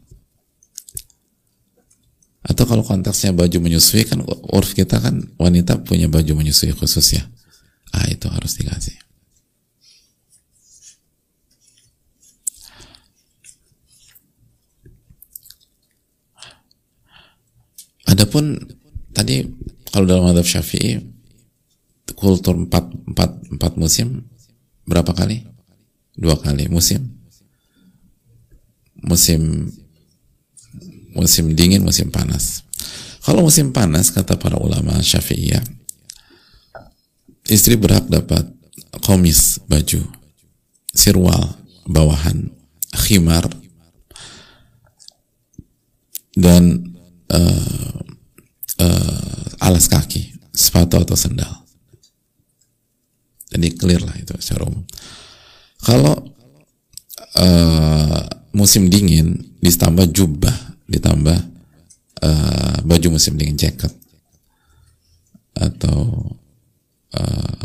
Atau 2.48 2.64
kalau 2.64 2.80
konteksnya 2.80 3.36
baju 3.36 3.60
menyusui 3.60 4.08
kan 4.08 4.24
urf 4.24 4.72
kita 4.72 4.98
kan 4.98 5.20
wanita 5.36 5.84
punya 5.84 6.08
baju 6.08 6.32
menyusui 6.38 6.72
khusus 6.72 7.18
ya. 7.18 7.22
Ah 7.92 8.08
itu 8.08 8.26
harus 8.30 8.56
dikasih. 8.56 9.07
Adapun 18.18 18.58
tadi 19.14 19.46
kalau 19.94 20.02
dalam 20.02 20.26
madhab 20.26 20.42
syafi'i 20.42 20.98
kultur 22.18 22.58
empat, 22.58 22.90
empat, 23.14 23.30
empat 23.46 23.72
musim 23.78 24.26
berapa 24.90 25.14
kali? 25.14 25.46
Dua 26.18 26.34
kali 26.34 26.66
musim. 26.66 27.14
Musim 29.06 29.70
musim 31.14 31.54
dingin, 31.54 31.86
musim 31.86 32.10
panas. 32.10 32.66
Kalau 33.22 33.46
musim 33.46 33.70
panas, 33.70 34.10
kata 34.10 34.34
para 34.34 34.58
ulama 34.58 34.98
syafi'iyah, 34.98 35.62
istri 37.46 37.78
berhak 37.78 38.10
dapat 38.10 38.50
komis, 38.98 39.62
baju, 39.70 40.02
sirwal, 40.90 41.54
bawahan, 41.86 42.50
khimar, 42.98 43.46
dan 46.34 46.97
uh, 47.32 47.98
alas 49.60 49.86
kaki, 49.90 50.36
sepatu 50.52 51.00
atau 51.00 51.16
sendal. 51.16 51.64
Jadi 53.48 53.68
clear 53.80 54.04
lah 54.04 54.16
itu 54.20 54.36
secara 54.40 54.68
umum. 54.68 54.84
Kalau 55.80 56.14
uh, 57.40 58.22
musim 58.52 58.92
dingin 58.92 59.56
ditambah 59.64 60.12
jubah, 60.12 60.56
ditambah 60.88 61.38
uh, 62.22 62.76
baju 62.84 63.08
musim 63.16 63.40
dingin 63.40 63.56
jaket 63.56 63.92
atau 65.56 66.28
uh, 67.16 67.62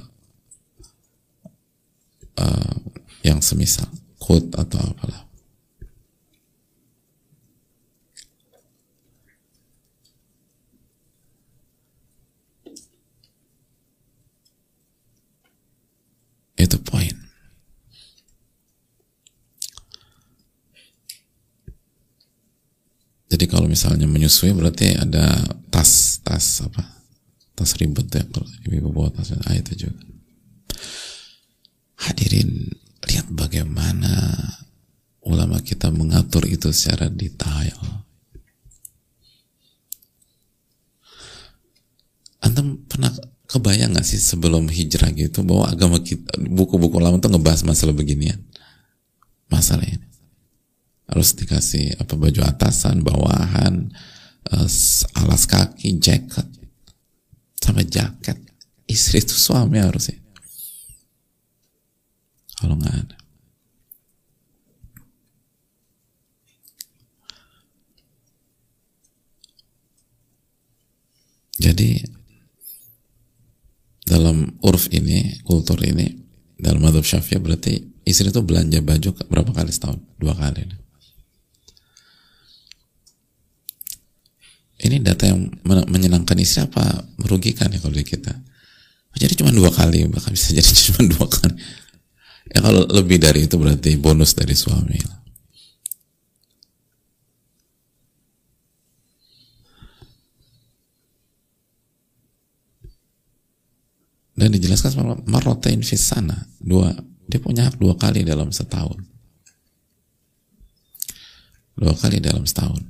uh, 2.40 2.76
yang 3.22 3.40
semisal 3.44 3.88
coat 4.18 4.48
atau 4.56 4.80
apalah. 4.80 5.33
Itu 16.64 16.80
poin. 16.80 17.12
Jadi 23.28 23.50
kalau 23.50 23.68
misalnya 23.68 24.08
menyusui 24.08 24.54
berarti 24.56 24.96
ada 24.96 25.26
tas 25.68 26.22
tas 26.22 26.62
apa 26.64 26.86
tas 27.58 27.74
ribet 27.82 28.06
ya 28.14 28.24
kalau 28.30 28.46
ibu 28.70 28.94
bawa 28.94 29.10
tas 29.10 29.34
ah, 29.34 29.58
itu 29.58 29.90
juga. 29.90 30.06
Hadirin 31.98 32.72
lihat 33.10 33.28
bagaimana 33.34 34.38
ulama 35.26 35.60
kita 35.60 35.90
mengatur 35.90 36.46
itu 36.46 36.70
secara 36.70 37.10
detail. 37.10 38.06
Antum 42.46 42.86
pernah 42.86 43.10
kebayang 43.54 43.94
gak 43.94 44.02
sih 44.02 44.18
sebelum 44.18 44.66
hijrah 44.66 45.14
gitu 45.14 45.46
bahwa 45.46 45.70
agama 45.70 46.02
kita 46.02 46.26
buku-buku 46.42 46.98
lama 46.98 47.22
tuh 47.22 47.30
ngebahas 47.30 47.62
masalah 47.62 47.94
beginian? 47.94 48.42
Masalah 49.46 49.86
ini. 49.86 50.10
Harus 51.06 51.38
dikasih 51.38 52.02
apa 52.02 52.18
baju 52.18 52.42
atasan 52.42 53.06
bawahan 53.06 53.94
uh, 54.50 54.68
alas 55.22 55.46
kaki 55.46 56.02
jaket. 56.02 56.50
Sampai 57.62 57.86
jaket. 57.86 58.42
Istri 58.90 59.22
itu 59.22 59.38
suami 59.38 59.78
harusnya. 59.78 60.18
Kalau 62.58 62.74
nggak 62.74 62.96
ada. 63.06 63.18
Jadi 71.62 72.13
dalam 74.14 74.62
urf 74.62 74.94
ini 74.94 75.42
kultur 75.42 75.82
ini 75.82 76.22
dalam 76.62 76.86
madhab 76.86 77.02
syafi'i 77.02 77.42
berarti 77.42 77.82
istri 78.06 78.30
itu 78.30 78.46
belanja 78.46 78.78
baju 78.86 79.10
berapa 79.26 79.50
kali 79.50 79.74
setahun? 79.74 79.98
Dua 80.22 80.38
kali 80.38 80.84
ini 84.84 85.00
data 85.00 85.32
yang 85.32 85.48
menyenangkan 85.64 86.36
istri 86.44 86.62
apa 86.62 87.08
merugikan 87.16 87.72
ya 87.72 87.80
kalau 87.80 87.96
di 87.96 88.04
kita? 88.04 88.36
Jadi 89.16 89.34
cuma 89.40 89.56
dua 89.56 89.72
kali 89.72 90.04
bahkan 90.12 90.36
bisa 90.36 90.52
jadi 90.52 90.68
cuma 90.92 91.02
dua 91.08 91.26
kali. 91.26 91.56
Ya 92.54 92.60
kalau 92.60 92.84
lebih 92.92 93.18
dari 93.24 93.48
itu 93.48 93.56
berarti 93.56 93.96
bonus 93.96 94.36
dari 94.36 94.54
suami 94.54 95.23
dan 104.34 104.50
dijelaskan 104.50 105.24
marotain 105.30 105.86
fisana 105.86 106.50
dua 106.58 106.94
dia 107.30 107.40
punya 107.40 107.70
hak 107.70 107.80
dua 107.80 107.96
kali 107.96 108.26
dalam 108.28 108.52
setahun. 108.52 109.00
Dua 111.74 111.96
kali 111.98 112.22
dalam 112.22 112.46
setahun. 112.46 112.84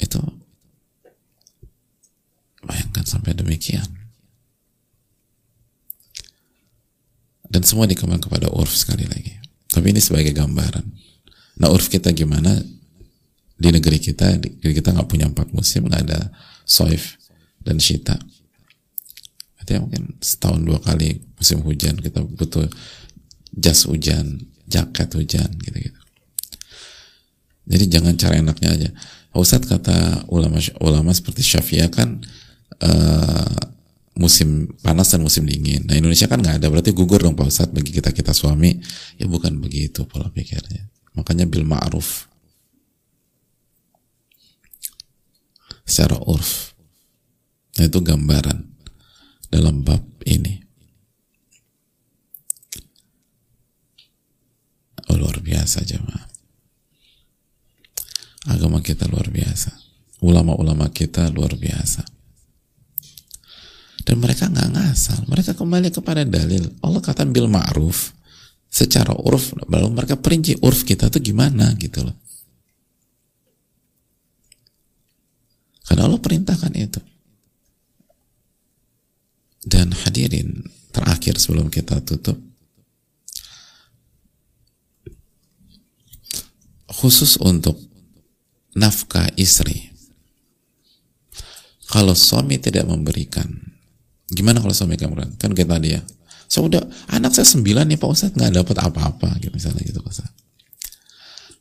Itu 0.00 0.20
bayangkan 2.64 3.04
sampai 3.04 3.36
demikian. 3.36 3.84
Dan 7.44 7.62
semua 7.62 7.86
dikembang 7.86 8.18
kepada 8.18 8.50
urf 8.50 8.74
sekali 8.74 9.06
lagi. 9.06 9.38
Tapi 9.70 9.94
ini 9.94 10.00
sebagai 10.02 10.34
gambaran. 10.34 10.86
Nah 11.60 11.68
urf 11.70 11.86
kita 11.86 12.10
gimana 12.10 12.50
di 13.54 13.68
negeri 13.70 13.98
kita 14.02 14.38
di 14.38 14.58
negeri 14.58 14.72
kita 14.74 14.90
nggak 14.94 15.08
punya 15.08 15.26
empat 15.30 15.54
musim 15.54 15.86
nggak 15.86 16.02
ada 16.10 16.20
soif 16.66 17.18
dan 17.62 17.78
shita 17.78 18.18
artinya 19.60 19.88
mungkin 19.88 20.18
setahun 20.20 20.60
dua 20.60 20.78
kali 20.82 21.22
musim 21.38 21.62
hujan 21.64 21.96
kita 21.98 22.20
butuh 22.20 22.66
jas 23.54 23.86
hujan 23.86 24.42
jaket 24.66 25.08
hujan 25.14 25.48
gitu-gitu 25.62 26.00
jadi 27.64 27.84
jangan 27.88 28.14
cara 28.20 28.34
enaknya 28.40 28.70
aja 28.74 28.90
Ustadz 29.34 29.66
kata 29.66 30.30
ulama 30.30 30.62
ulama 30.78 31.10
seperti 31.10 31.42
Syafi'iyah 31.42 31.90
kan 31.90 32.22
uh, 32.78 33.58
musim 34.14 34.70
panas 34.78 35.10
dan 35.10 35.26
musim 35.26 35.42
dingin. 35.42 35.82
Nah 35.90 35.98
Indonesia 35.98 36.30
kan 36.30 36.38
nggak 36.38 36.62
ada, 36.62 36.70
berarti 36.70 36.94
gugur 36.94 37.18
dong 37.18 37.34
Pak 37.34 37.50
Ustadz 37.50 37.74
bagi 37.74 37.90
kita 37.90 38.14
kita 38.14 38.30
suami. 38.30 38.78
Ya 39.18 39.26
bukan 39.26 39.58
begitu 39.58 40.06
pola 40.06 40.30
pikirnya. 40.30 40.86
Makanya 41.18 41.50
bil 41.50 41.66
ma'ruf. 41.66 42.30
Secara 45.84 46.16
urf. 46.24 46.72
Nah 47.78 47.84
itu 47.86 48.00
gambaran 48.00 48.58
dalam 49.52 49.84
bab 49.84 50.02
ini. 50.24 50.60
Oh, 55.12 55.16
luar 55.20 55.38
biasa 55.44 55.84
jemaah. 55.84 56.26
Agama 58.48 58.80
kita 58.80 59.04
luar 59.08 59.28
biasa. 59.28 59.70
Ulama-ulama 60.24 60.88
kita 60.88 61.28
luar 61.28 61.56
biasa. 61.56 62.02
Dan 64.04 64.20
mereka 64.20 64.48
nggak 64.48 64.72
ngasal. 64.72 65.28
Mereka 65.28 65.56
kembali 65.56 65.92
kepada 65.92 66.24
dalil. 66.24 66.64
Allah 66.80 67.00
kata 67.04 67.28
bil 67.28 67.48
ma'ruf 67.48 68.16
secara 68.74 69.14
uruf 69.14 69.54
lalu 69.70 69.94
mereka 69.94 70.18
perinci 70.18 70.58
uruf 70.58 70.82
kita 70.82 71.06
tuh 71.06 71.22
gimana 71.22 71.78
gitu 71.78 72.02
loh 72.02 72.18
karena 75.84 76.08
Allah 76.08 76.20
perintahkan 76.20 76.72
itu 76.76 77.00
dan 79.64 79.92
hadirin 79.92 80.64
terakhir 80.92 81.40
sebelum 81.40 81.72
kita 81.72 82.04
tutup 82.04 82.36
khusus 86.94 87.36
untuk 87.42 87.74
nafkah 88.78 89.26
istri. 89.34 89.90
Kalau 91.90 92.16
suami 92.16 92.58
tidak 92.58 92.90
memberikan, 92.90 93.46
gimana 94.32 94.58
kalau 94.58 94.74
suami 94.74 94.98
kamu 94.98 95.14
memberikan? 95.14 95.34
Kan 95.38 95.52
kita 95.54 95.78
tadi 95.78 95.94
ya, 95.94 96.02
udah 96.54 96.82
anak 97.12 97.34
saya 97.34 97.46
sembilan 97.46 97.86
nih 97.90 97.98
Pak 97.98 98.08
Ustadz 98.08 98.34
nggak 98.34 98.52
dapat 98.56 98.76
apa-apa, 98.82 99.36
gitu 99.38 99.54
misalnya 99.54 99.82
gitu 99.84 100.00
Ustaz. 100.02 100.30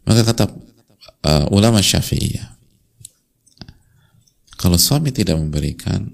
Maka 0.07 0.21
kata 0.25 0.45
uh, 1.27 1.45
ulama 1.53 1.83
Syafi'iyah, 1.83 2.49
kalau 4.63 4.79
suami 4.79 5.11
tidak 5.11 5.35
memberikan, 5.35 6.07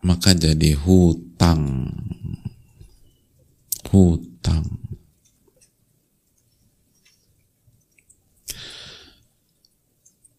maka 0.00 0.32
jadi 0.32 0.72
hutang. 0.80 1.92
Hutang. 3.92 4.64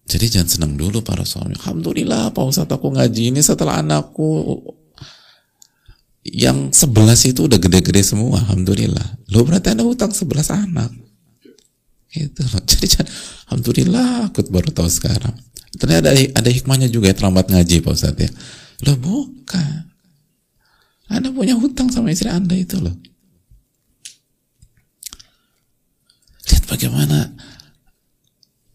Jadi 0.10 0.26
jangan 0.34 0.50
senang 0.50 0.74
dulu 0.82 1.06
para 1.06 1.22
suami. 1.22 1.54
Alhamdulillah 1.62 2.34
Pak 2.34 2.42
Ustadz 2.42 2.74
aku 2.74 2.90
ngaji 2.90 3.30
ini 3.30 3.46
setelah 3.46 3.86
anakku 3.86 4.58
yang 6.26 6.74
sebelas 6.74 7.22
itu 7.30 7.46
udah 7.46 7.62
gede-gede 7.62 8.02
semua. 8.02 8.42
Alhamdulillah. 8.42 9.30
Lo 9.30 9.46
berarti 9.46 9.78
ada 9.78 9.86
hutang 9.86 10.10
sebelas 10.10 10.50
anak. 10.50 10.90
Gitu 12.10 12.42
loh. 12.50 12.62
Jadi 12.66 12.86
jangan, 12.90 13.10
Alhamdulillah 13.46 14.10
aku 14.34 14.42
baru 14.50 14.74
tahu 14.74 14.90
sekarang. 14.90 15.38
Ternyata 15.78 16.14
ada, 16.14 16.22
ada 16.38 16.50
hikmahnya 16.50 16.88
juga 16.90 17.10
ya 17.10 17.16
terlambat 17.18 17.50
ngaji 17.50 17.82
Pak 17.82 17.94
Ustadz 17.94 18.22
ya. 18.22 18.30
Lo 18.86 18.94
bukan. 19.00 19.90
Anda 21.10 21.30
punya 21.30 21.58
hutang 21.58 21.90
sama 21.90 22.14
istri 22.14 22.30
Anda 22.30 22.58
itu 22.58 22.78
loh. 22.82 22.94
Lihat 26.50 26.66
bagaimana 26.70 27.34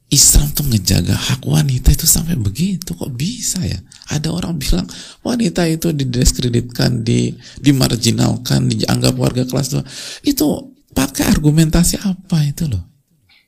Islam 0.08 0.48
tuh 0.56 0.64
ngejaga 0.72 1.12
hak 1.12 1.44
wanita 1.44 1.92
itu 1.92 2.08
sampai 2.08 2.32
begitu 2.40 2.96
kok 2.96 3.12
bisa 3.12 3.60
ya 3.60 3.76
ada 4.08 4.32
orang 4.32 4.56
bilang 4.56 4.88
wanita 5.20 5.68
itu 5.68 5.92
didiskreditkan 5.92 7.04
di 7.04 7.36
dimarginalkan 7.60 8.72
dianggap 8.72 9.12
warga 9.20 9.44
kelas 9.44 9.68
dua 9.68 9.84
itu 10.24 10.72
pakai 10.96 11.28
argumentasi 11.28 12.00
apa 12.08 12.40
itu 12.40 12.64
loh 12.64 12.88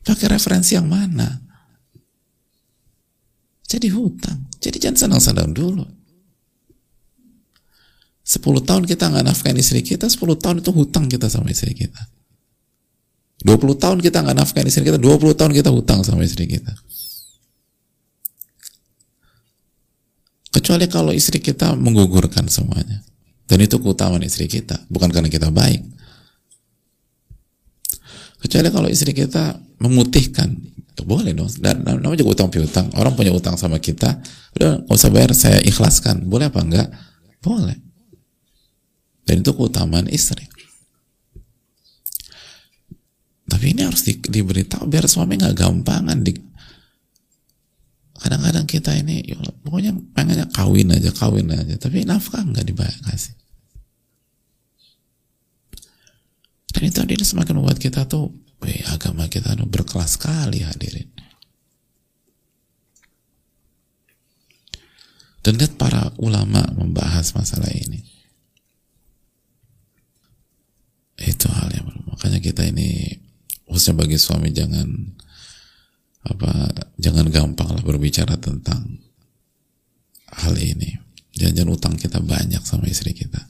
pakai 0.05 0.37
referensi 0.37 0.77
yang 0.77 0.85
mana 0.85 1.41
Jadi 3.71 3.87
hutang. 3.95 4.51
Jadi 4.59 4.83
jangan 4.83 4.99
senang-senang 5.07 5.55
dulu. 5.55 5.87
10 8.27 8.67
tahun 8.67 8.83
kita 8.87 9.11
nggak 9.11 9.27
nafkahin 9.27 9.59
istri 9.59 9.83
kita, 9.83 10.11
10 10.11 10.39
tahun 10.39 10.63
itu 10.63 10.71
hutang 10.75 11.07
kita 11.07 11.31
sama 11.31 11.51
istri 11.55 11.75
kita. 11.75 11.99
20 13.47 13.79
tahun 13.79 13.99
kita 14.03 14.23
nggak 14.27 14.37
nafkahin 14.37 14.67
istri 14.71 14.83
kita, 14.87 14.99
20 14.99 15.39
tahun 15.39 15.53
kita 15.55 15.71
hutang 15.71 16.03
sama 16.03 16.27
istri 16.27 16.51
kita. 16.51 16.71
Kecuali 20.51 20.87
kalau 20.91 21.15
istri 21.15 21.39
kita 21.39 21.79
menggugurkan 21.79 22.51
semuanya. 22.51 23.07
Dan 23.51 23.67
itu 23.67 23.83
keutamaan 23.83 24.23
istri 24.23 24.47
kita, 24.47 24.79
bukan 24.87 25.11
karena 25.11 25.27
kita 25.27 25.51
baik. 25.51 25.83
Kecuali 28.47 28.69
kalau 28.71 28.87
istri 28.87 29.11
kita 29.11 29.59
memutihkan, 29.83 30.55
itu 31.01 31.09
boleh 31.09 31.33
dong. 31.33 31.49
Dan 31.57 31.81
namanya 31.81 32.21
juga 32.21 32.37
utang 32.37 32.53
piutang. 32.53 32.93
Orang 33.01 33.17
punya 33.17 33.33
utang 33.33 33.57
sama 33.57 33.81
kita, 33.81 34.21
udah 34.61 34.85
nggak 34.85 34.93
usah 35.01 35.09
bayar, 35.09 35.33
saya 35.33 35.59
ikhlaskan. 35.65 36.29
Boleh 36.29 36.53
apa 36.53 36.61
enggak? 36.61 36.89
Boleh. 37.41 37.81
Dan 39.25 39.41
itu 39.41 39.51
keutamaan 39.57 40.13
istri. 40.13 40.45
Tapi 43.49 43.73
ini 43.73 43.83
harus 43.83 44.05
di, 44.05 44.21
diberitahu 44.21 44.85
biar 44.85 45.09
suami 45.09 45.41
nggak 45.41 45.57
gampangan 45.57 46.21
di, 46.21 46.37
kadang-kadang 48.21 48.67
kita 48.69 48.93
ini 49.01 49.25
ya 49.25 49.41
pokoknya 49.65 49.97
pengennya 50.13 50.47
kawin 50.53 50.93
aja 50.93 51.09
kawin 51.09 51.49
aja 51.57 51.81
tapi 51.81 52.05
nafkah 52.05 52.45
nggak 52.45 52.69
dibayar 52.69 52.93
kasih 53.09 53.33
dan 56.77 56.83
itu 56.85 57.01
ini 57.01 57.25
semakin 57.25 57.57
membuat 57.57 57.81
kita 57.81 58.05
tuh 58.05 58.29
weh, 58.61 58.81
agama 58.89 59.27
kita 59.27 59.57
tuh 59.57 59.69
berkelas 59.69 60.21
sekali 60.21 60.65
hadirin. 60.65 61.09
Dan 65.41 65.57
lihat 65.57 65.81
para 65.81 66.13
ulama 66.21 66.61
membahas 66.77 67.33
masalah 67.33 67.73
ini. 67.73 68.05
Itu 71.21 71.49
hal 71.49 71.73
yang 71.73 71.89
makanya 72.09 72.41
kita 72.41 72.69
ini 72.69 73.17
khususnya 73.65 74.05
bagi 74.05 74.17
suami 74.21 74.53
jangan 74.53 74.89
apa 76.29 76.69
jangan 77.01 77.33
gampang 77.33 77.73
lah 77.73 77.85
berbicara 77.85 78.37
tentang 78.37 79.01
hal 80.45 80.55
ini. 80.61 80.97
Jangan 81.37 81.73
utang 81.73 81.97
kita 81.97 82.21
banyak 82.21 82.61
sama 82.61 82.85
istri 82.89 83.17
kita 83.17 83.50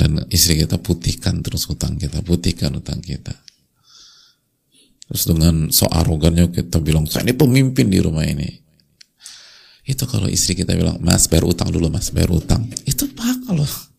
dan 0.00 0.24
istri 0.32 0.56
kita 0.56 0.80
putihkan 0.80 1.44
terus 1.44 1.68
utang 1.68 2.00
kita 2.00 2.24
putihkan 2.24 2.72
utang 2.72 3.04
kita 3.04 3.36
terus 5.04 5.28
dengan 5.28 5.68
so 5.68 5.84
arogannya 5.92 6.48
kita 6.48 6.80
bilang 6.80 7.04
saya 7.04 7.28
ini 7.28 7.36
pemimpin 7.36 7.92
di 7.92 8.00
rumah 8.00 8.24
ini 8.24 8.48
itu 9.84 10.08
kalau 10.08 10.24
istri 10.32 10.56
kita 10.56 10.72
bilang 10.72 10.96
mas 11.04 11.28
bayar 11.28 11.44
utang 11.44 11.68
dulu 11.68 11.92
mas 11.92 12.08
bayar 12.08 12.32
utang 12.32 12.64
itu 12.88 13.04
pak 13.12 13.44
loh 13.52 13.90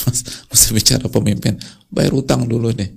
Mas, 0.08 0.24
mesti 0.48 0.68
bicara 0.72 1.06
pemimpin, 1.12 1.60
bayar 1.92 2.16
utang 2.16 2.48
dulu 2.48 2.72
deh. 2.72 2.88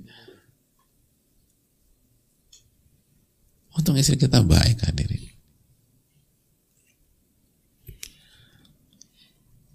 Untung 3.74 3.98
istri 3.98 4.14
kita 4.14 4.40
baik 4.40 4.86
hadirin. 4.86 5.34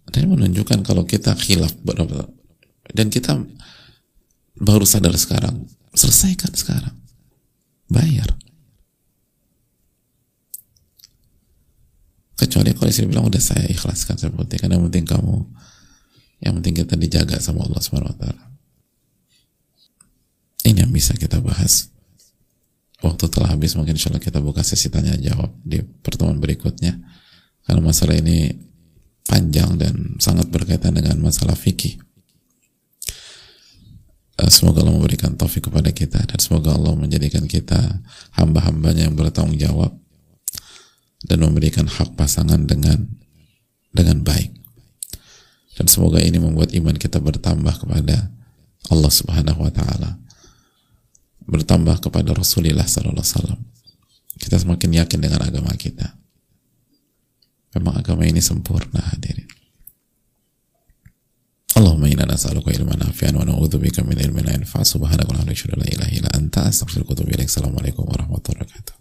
Dan 0.09 0.33
menunjukkan 0.33 0.81
kalau 0.81 1.05
kita 1.05 1.37
khilaf 1.37 1.75
dan 2.93 3.07
kita 3.13 3.37
baru 4.59 4.83
sadar 4.83 5.15
sekarang, 5.15 5.65
selesaikan 5.95 6.53
sekarang. 6.53 6.95
Bayar. 7.89 8.29
Kecuali 12.39 12.71
kalau 12.71 12.87
istri 12.87 13.09
bilang 13.09 13.27
udah 13.27 13.41
saya 13.41 13.67
ikhlaskan 13.67 14.15
putih, 14.31 14.61
karena 14.61 14.79
yang 14.79 14.87
penting 14.87 15.05
kamu 15.09 15.35
yang 16.39 16.53
penting 16.61 16.75
kita 16.85 16.95
dijaga 16.95 17.35
sama 17.43 17.67
Allah 17.67 17.81
Subhanahu 17.83 18.15
wa 18.15 18.17
taala. 18.19 18.43
Ini 20.63 20.87
yang 20.87 20.93
bisa 20.93 21.17
kita 21.17 21.43
bahas. 21.43 21.91
Waktu 22.99 23.31
telah 23.31 23.55
habis 23.55 23.75
mungkin 23.79 23.95
insya 23.95 24.11
Allah 24.11 24.23
kita 24.23 24.43
buka 24.43 24.59
sesi 24.63 24.91
tanya 24.91 25.15
jawab 25.15 25.51
di 25.63 25.79
pertemuan 25.83 26.39
berikutnya. 26.39 26.99
Karena 27.63 27.81
masalah 27.83 28.15
ini 28.15 28.51
panjang 29.23 29.79
dan 29.79 30.19
sangat 30.19 30.51
berkaitan 30.51 30.95
dengan 30.95 31.19
masalah 31.19 31.55
fikih. 31.55 31.99
Eh, 34.39 34.47
semoga 34.47 34.79
Allah 34.79 34.95
memberikan 34.95 35.35
taufik 35.35 35.67
kepada 35.67 35.91
kita 35.91 36.23
dan 36.23 36.39
semoga 36.39 36.71
Allah 36.71 36.95
menjadikan 36.95 37.43
kita 37.43 37.75
hamba-hambanya 38.39 39.11
yang 39.11 39.15
bertanggung 39.19 39.59
jawab 39.59 39.91
dan 41.27 41.43
memberikan 41.43 41.83
hak 41.83 42.15
pasangan 42.15 42.63
dengan 42.63 43.03
dengan 43.91 44.23
baik. 44.23 44.55
Dan 45.75 45.91
semoga 45.91 46.23
ini 46.23 46.39
membuat 46.39 46.71
iman 46.71 46.95
kita 46.95 47.19
bertambah 47.19 47.83
kepada 47.83 48.31
Allah 48.87 49.11
Subhanahu 49.11 49.59
wa 49.59 49.71
taala. 49.75 50.15
Bertambah 51.43 51.99
kepada 51.99 52.31
Rasulullah 52.31 52.87
sallallahu 52.87 53.19
alaihi 53.19 53.35
wasallam. 53.35 53.61
Kita 54.39 54.55
semakin 54.55 55.03
yakin 55.03 55.19
dengan 55.19 55.43
agama 55.43 55.75
kita. 55.75 56.15
Memang 57.75 57.99
agama 57.99 58.23
ini 58.23 58.39
sempurna 58.39 59.03
hadirin. 59.03 59.58
Allahumma 61.79 62.11
inna 62.11 62.27
nas'aluka 62.27 62.75
ilman 62.75 62.99
nafi'an 62.99 63.39
wa 63.39 63.47
na'udzubika 63.47 64.03
min 64.03 64.19
ilmin 64.19 64.43
la 64.43 64.51
yanfa' 64.51 64.83
subhanaka 64.83 65.31
wa 65.31 65.47
la 65.47 65.87
ilaha 65.87 66.11
illa 66.11 66.27
anta 66.35 66.67
astaghfiruka 66.67 67.07
wa 67.07 67.15
atubu 67.15 67.31
ilaik. 67.31 67.47
Assalamualaikum 67.47 68.03
warahmatullahi 68.03 68.67
wabarakatuh. 68.67 68.95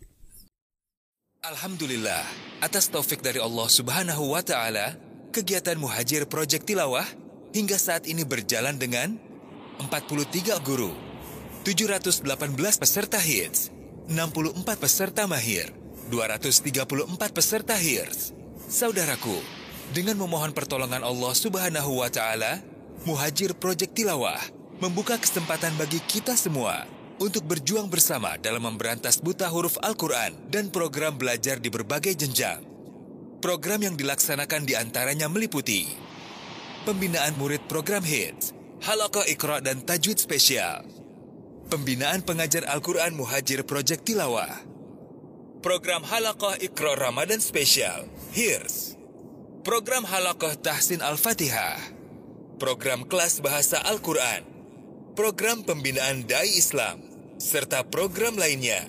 Alhamdulillah, 1.43 2.23
atas 2.63 2.87
taufik 2.87 3.19
dari 3.19 3.43
Allah 3.43 3.67
Subhanahu 3.67 4.31
wa 4.31 4.47
taala, 4.47 4.95
kegiatan 5.35 5.75
Muhajir 5.75 6.31
Project 6.31 6.71
Tilawah 6.71 7.03
hingga 7.51 7.75
saat 7.75 8.07
ini 8.07 8.23
berjalan 8.23 8.79
dengan 8.79 9.19
43 9.83 10.63
guru, 10.63 10.95
718 11.67 12.23
peserta 12.79 13.19
hits, 13.19 13.75
64 14.07 14.55
peserta 14.79 15.27
mahir, 15.27 15.75
234 16.15 16.95
peserta 17.35 17.75
hits. 17.75 18.31
Saudaraku, 18.71 19.67
dengan 19.93 20.21
memohon 20.21 20.53
pertolongan 20.53 21.01
Allah 21.01 21.33
Subhanahu 21.33 22.05
wa 22.05 22.11
taala, 22.13 22.61
Muhajir 23.09 23.57
Project 23.57 23.97
Tilawah 23.97 24.41
membuka 24.83 25.17
kesempatan 25.17 25.75
bagi 25.81 26.03
kita 26.05 26.37
semua 26.37 26.85
untuk 27.19 27.47
berjuang 27.47 27.91
bersama 27.91 28.39
dalam 28.39 28.63
memberantas 28.63 29.19
buta 29.19 29.47
huruf 29.51 29.79
Al-Quran 29.83 30.35
dan 30.51 30.71
program 30.71 31.17
belajar 31.19 31.59
di 31.59 31.71
berbagai 31.71 32.15
jenjang. 32.15 32.63
Program 33.39 33.87
yang 33.87 33.95
dilaksanakan 33.95 34.67
di 34.67 34.75
antaranya 34.75 35.31
meliputi 35.31 35.87
pembinaan 36.83 37.39
murid 37.39 37.63
program 37.71 38.03
HITS, 38.03 38.57
Halaqah 38.83 39.27
Iqra 39.31 39.63
dan 39.63 39.83
Tajwid 39.83 40.19
Spesial, 40.19 40.83
pembinaan 41.71 42.23
pengajar 42.23 42.67
Al-Quran 42.67 43.15
Muhajir 43.15 43.63
Project 43.63 44.09
Tilawah, 44.09 44.63
program 45.63 46.03
Halaqah 46.03 46.59
Iqra 46.59 46.99
Ramadan 46.99 47.39
Spesial, 47.39 48.11
HIRS, 48.35 48.98
program 49.69 50.01
Halaqah 50.01 50.57
Tahsin 50.65 51.05
Al-Fatihah, 51.05 51.77
program 52.57 53.05
kelas 53.05 53.45
bahasa 53.45 53.77
Al-Quran, 53.85 54.41
program 55.13 55.61
pembinaan 55.61 56.25
Dai 56.25 56.57
Islam, 56.57 57.05
serta 57.37 57.85
program 57.85 58.41
lainnya. 58.41 58.89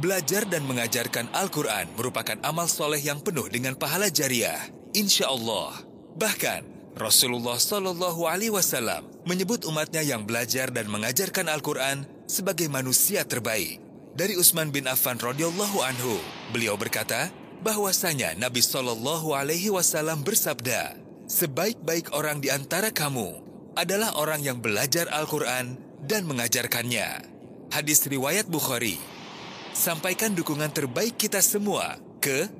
Belajar 0.00 0.48
dan 0.48 0.64
mengajarkan 0.64 1.28
Al-Quran 1.36 1.92
merupakan 1.92 2.40
amal 2.40 2.72
soleh 2.72 3.04
yang 3.04 3.20
penuh 3.20 3.52
dengan 3.52 3.76
pahala 3.76 4.08
jariah, 4.08 4.56
insya 4.96 5.28
Allah. 5.28 5.76
Bahkan, 6.16 6.96
Rasulullah 6.96 7.60
Shallallahu 7.60 8.24
Alaihi 8.24 8.56
Wasallam 8.56 9.04
menyebut 9.28 9.68
umatnya 9.68 10.00
yang 10.00 10.24
belajar 10.24 10.72
dan 10.72 10.88
mengajarkan 10.88 11.52
Al-Quran 11.52 12.08
sebagai 12.24 12.72
manusia 12.72 13.28
terbaik. 13.28 13.76
Dari 14.16 14.40
Utsman 14.40 14.72
bin 14.72 14.88
Affan 14.88 15.20
radhiyallahu 15.20 15.84
anhu, 15.84 16.16
beliau 16.48 16.80
berkata 16.80 17.28
bahwasanya 17.62 18.34
Nabi 18.38 18.62
Shallallahu 18.62 19.34
Alaihi 19.34 19.70
Wasallam 19.70 20.22
bersabda, 20.22 20.94
sebaik-baik 21.26 22.14
orang 22.14 22.38
di 22.38 22.48
antara 22.48 22.94
kamu 22.94 23.42
adalah 23.78 24.14
orang 24.18 24.42
yang 24.42 24.58
belajar 24.58 25.06
Al-Quran 25.10 25.78
dan 26.06 26.26
mengajarkannya. 26.26 27.22
Hadis 27.70 28.06
riwayat 28.08 28.48
Bukhari. 28.48 28.98
Sampaikan 29.76 30.34
dukungan 30.34 30.72
terbaik 30.74 31.14
kita 31.20 31.38
semua 31.38 32.00
ke 32.18 32.50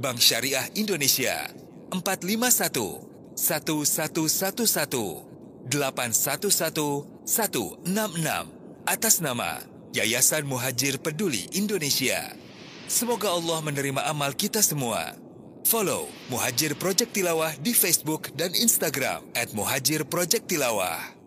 Bank 0.00 0.22
Syariah 0.22 0.64
Indonesia 0.72 1.52
451 1.92 3.36
1111 3.36 5.68
811 5.68 5.68
166 5.68 7.84
atas 8.88 9.20
nama 9.20 9.60
Yayasan 9.92 10.48
Muhajir 10.48 10.96
Peduli 10.96 11.44
Indonesia. 11.52 12.32
Semoga 12.90 13.30
Allah 13.30 13.62
menerima 13.62 14.02
amal 14.10 14.34
kita 14.34 14.58
semua. 14.58 15.14
Follow 15.62 16.10
Muhajir 16.26 16.74
Project 16.74 17.14
Tilawah 17.14 17.54
di 17.62 17.70
Facebook 17.70 18.34
dan 18.34 18.50
Instagram 18.52 19.22
at 19.38 19.54
Muhajir 19.54 20.02
Project 20.02 20.50
Tilawah. 20.50 21.21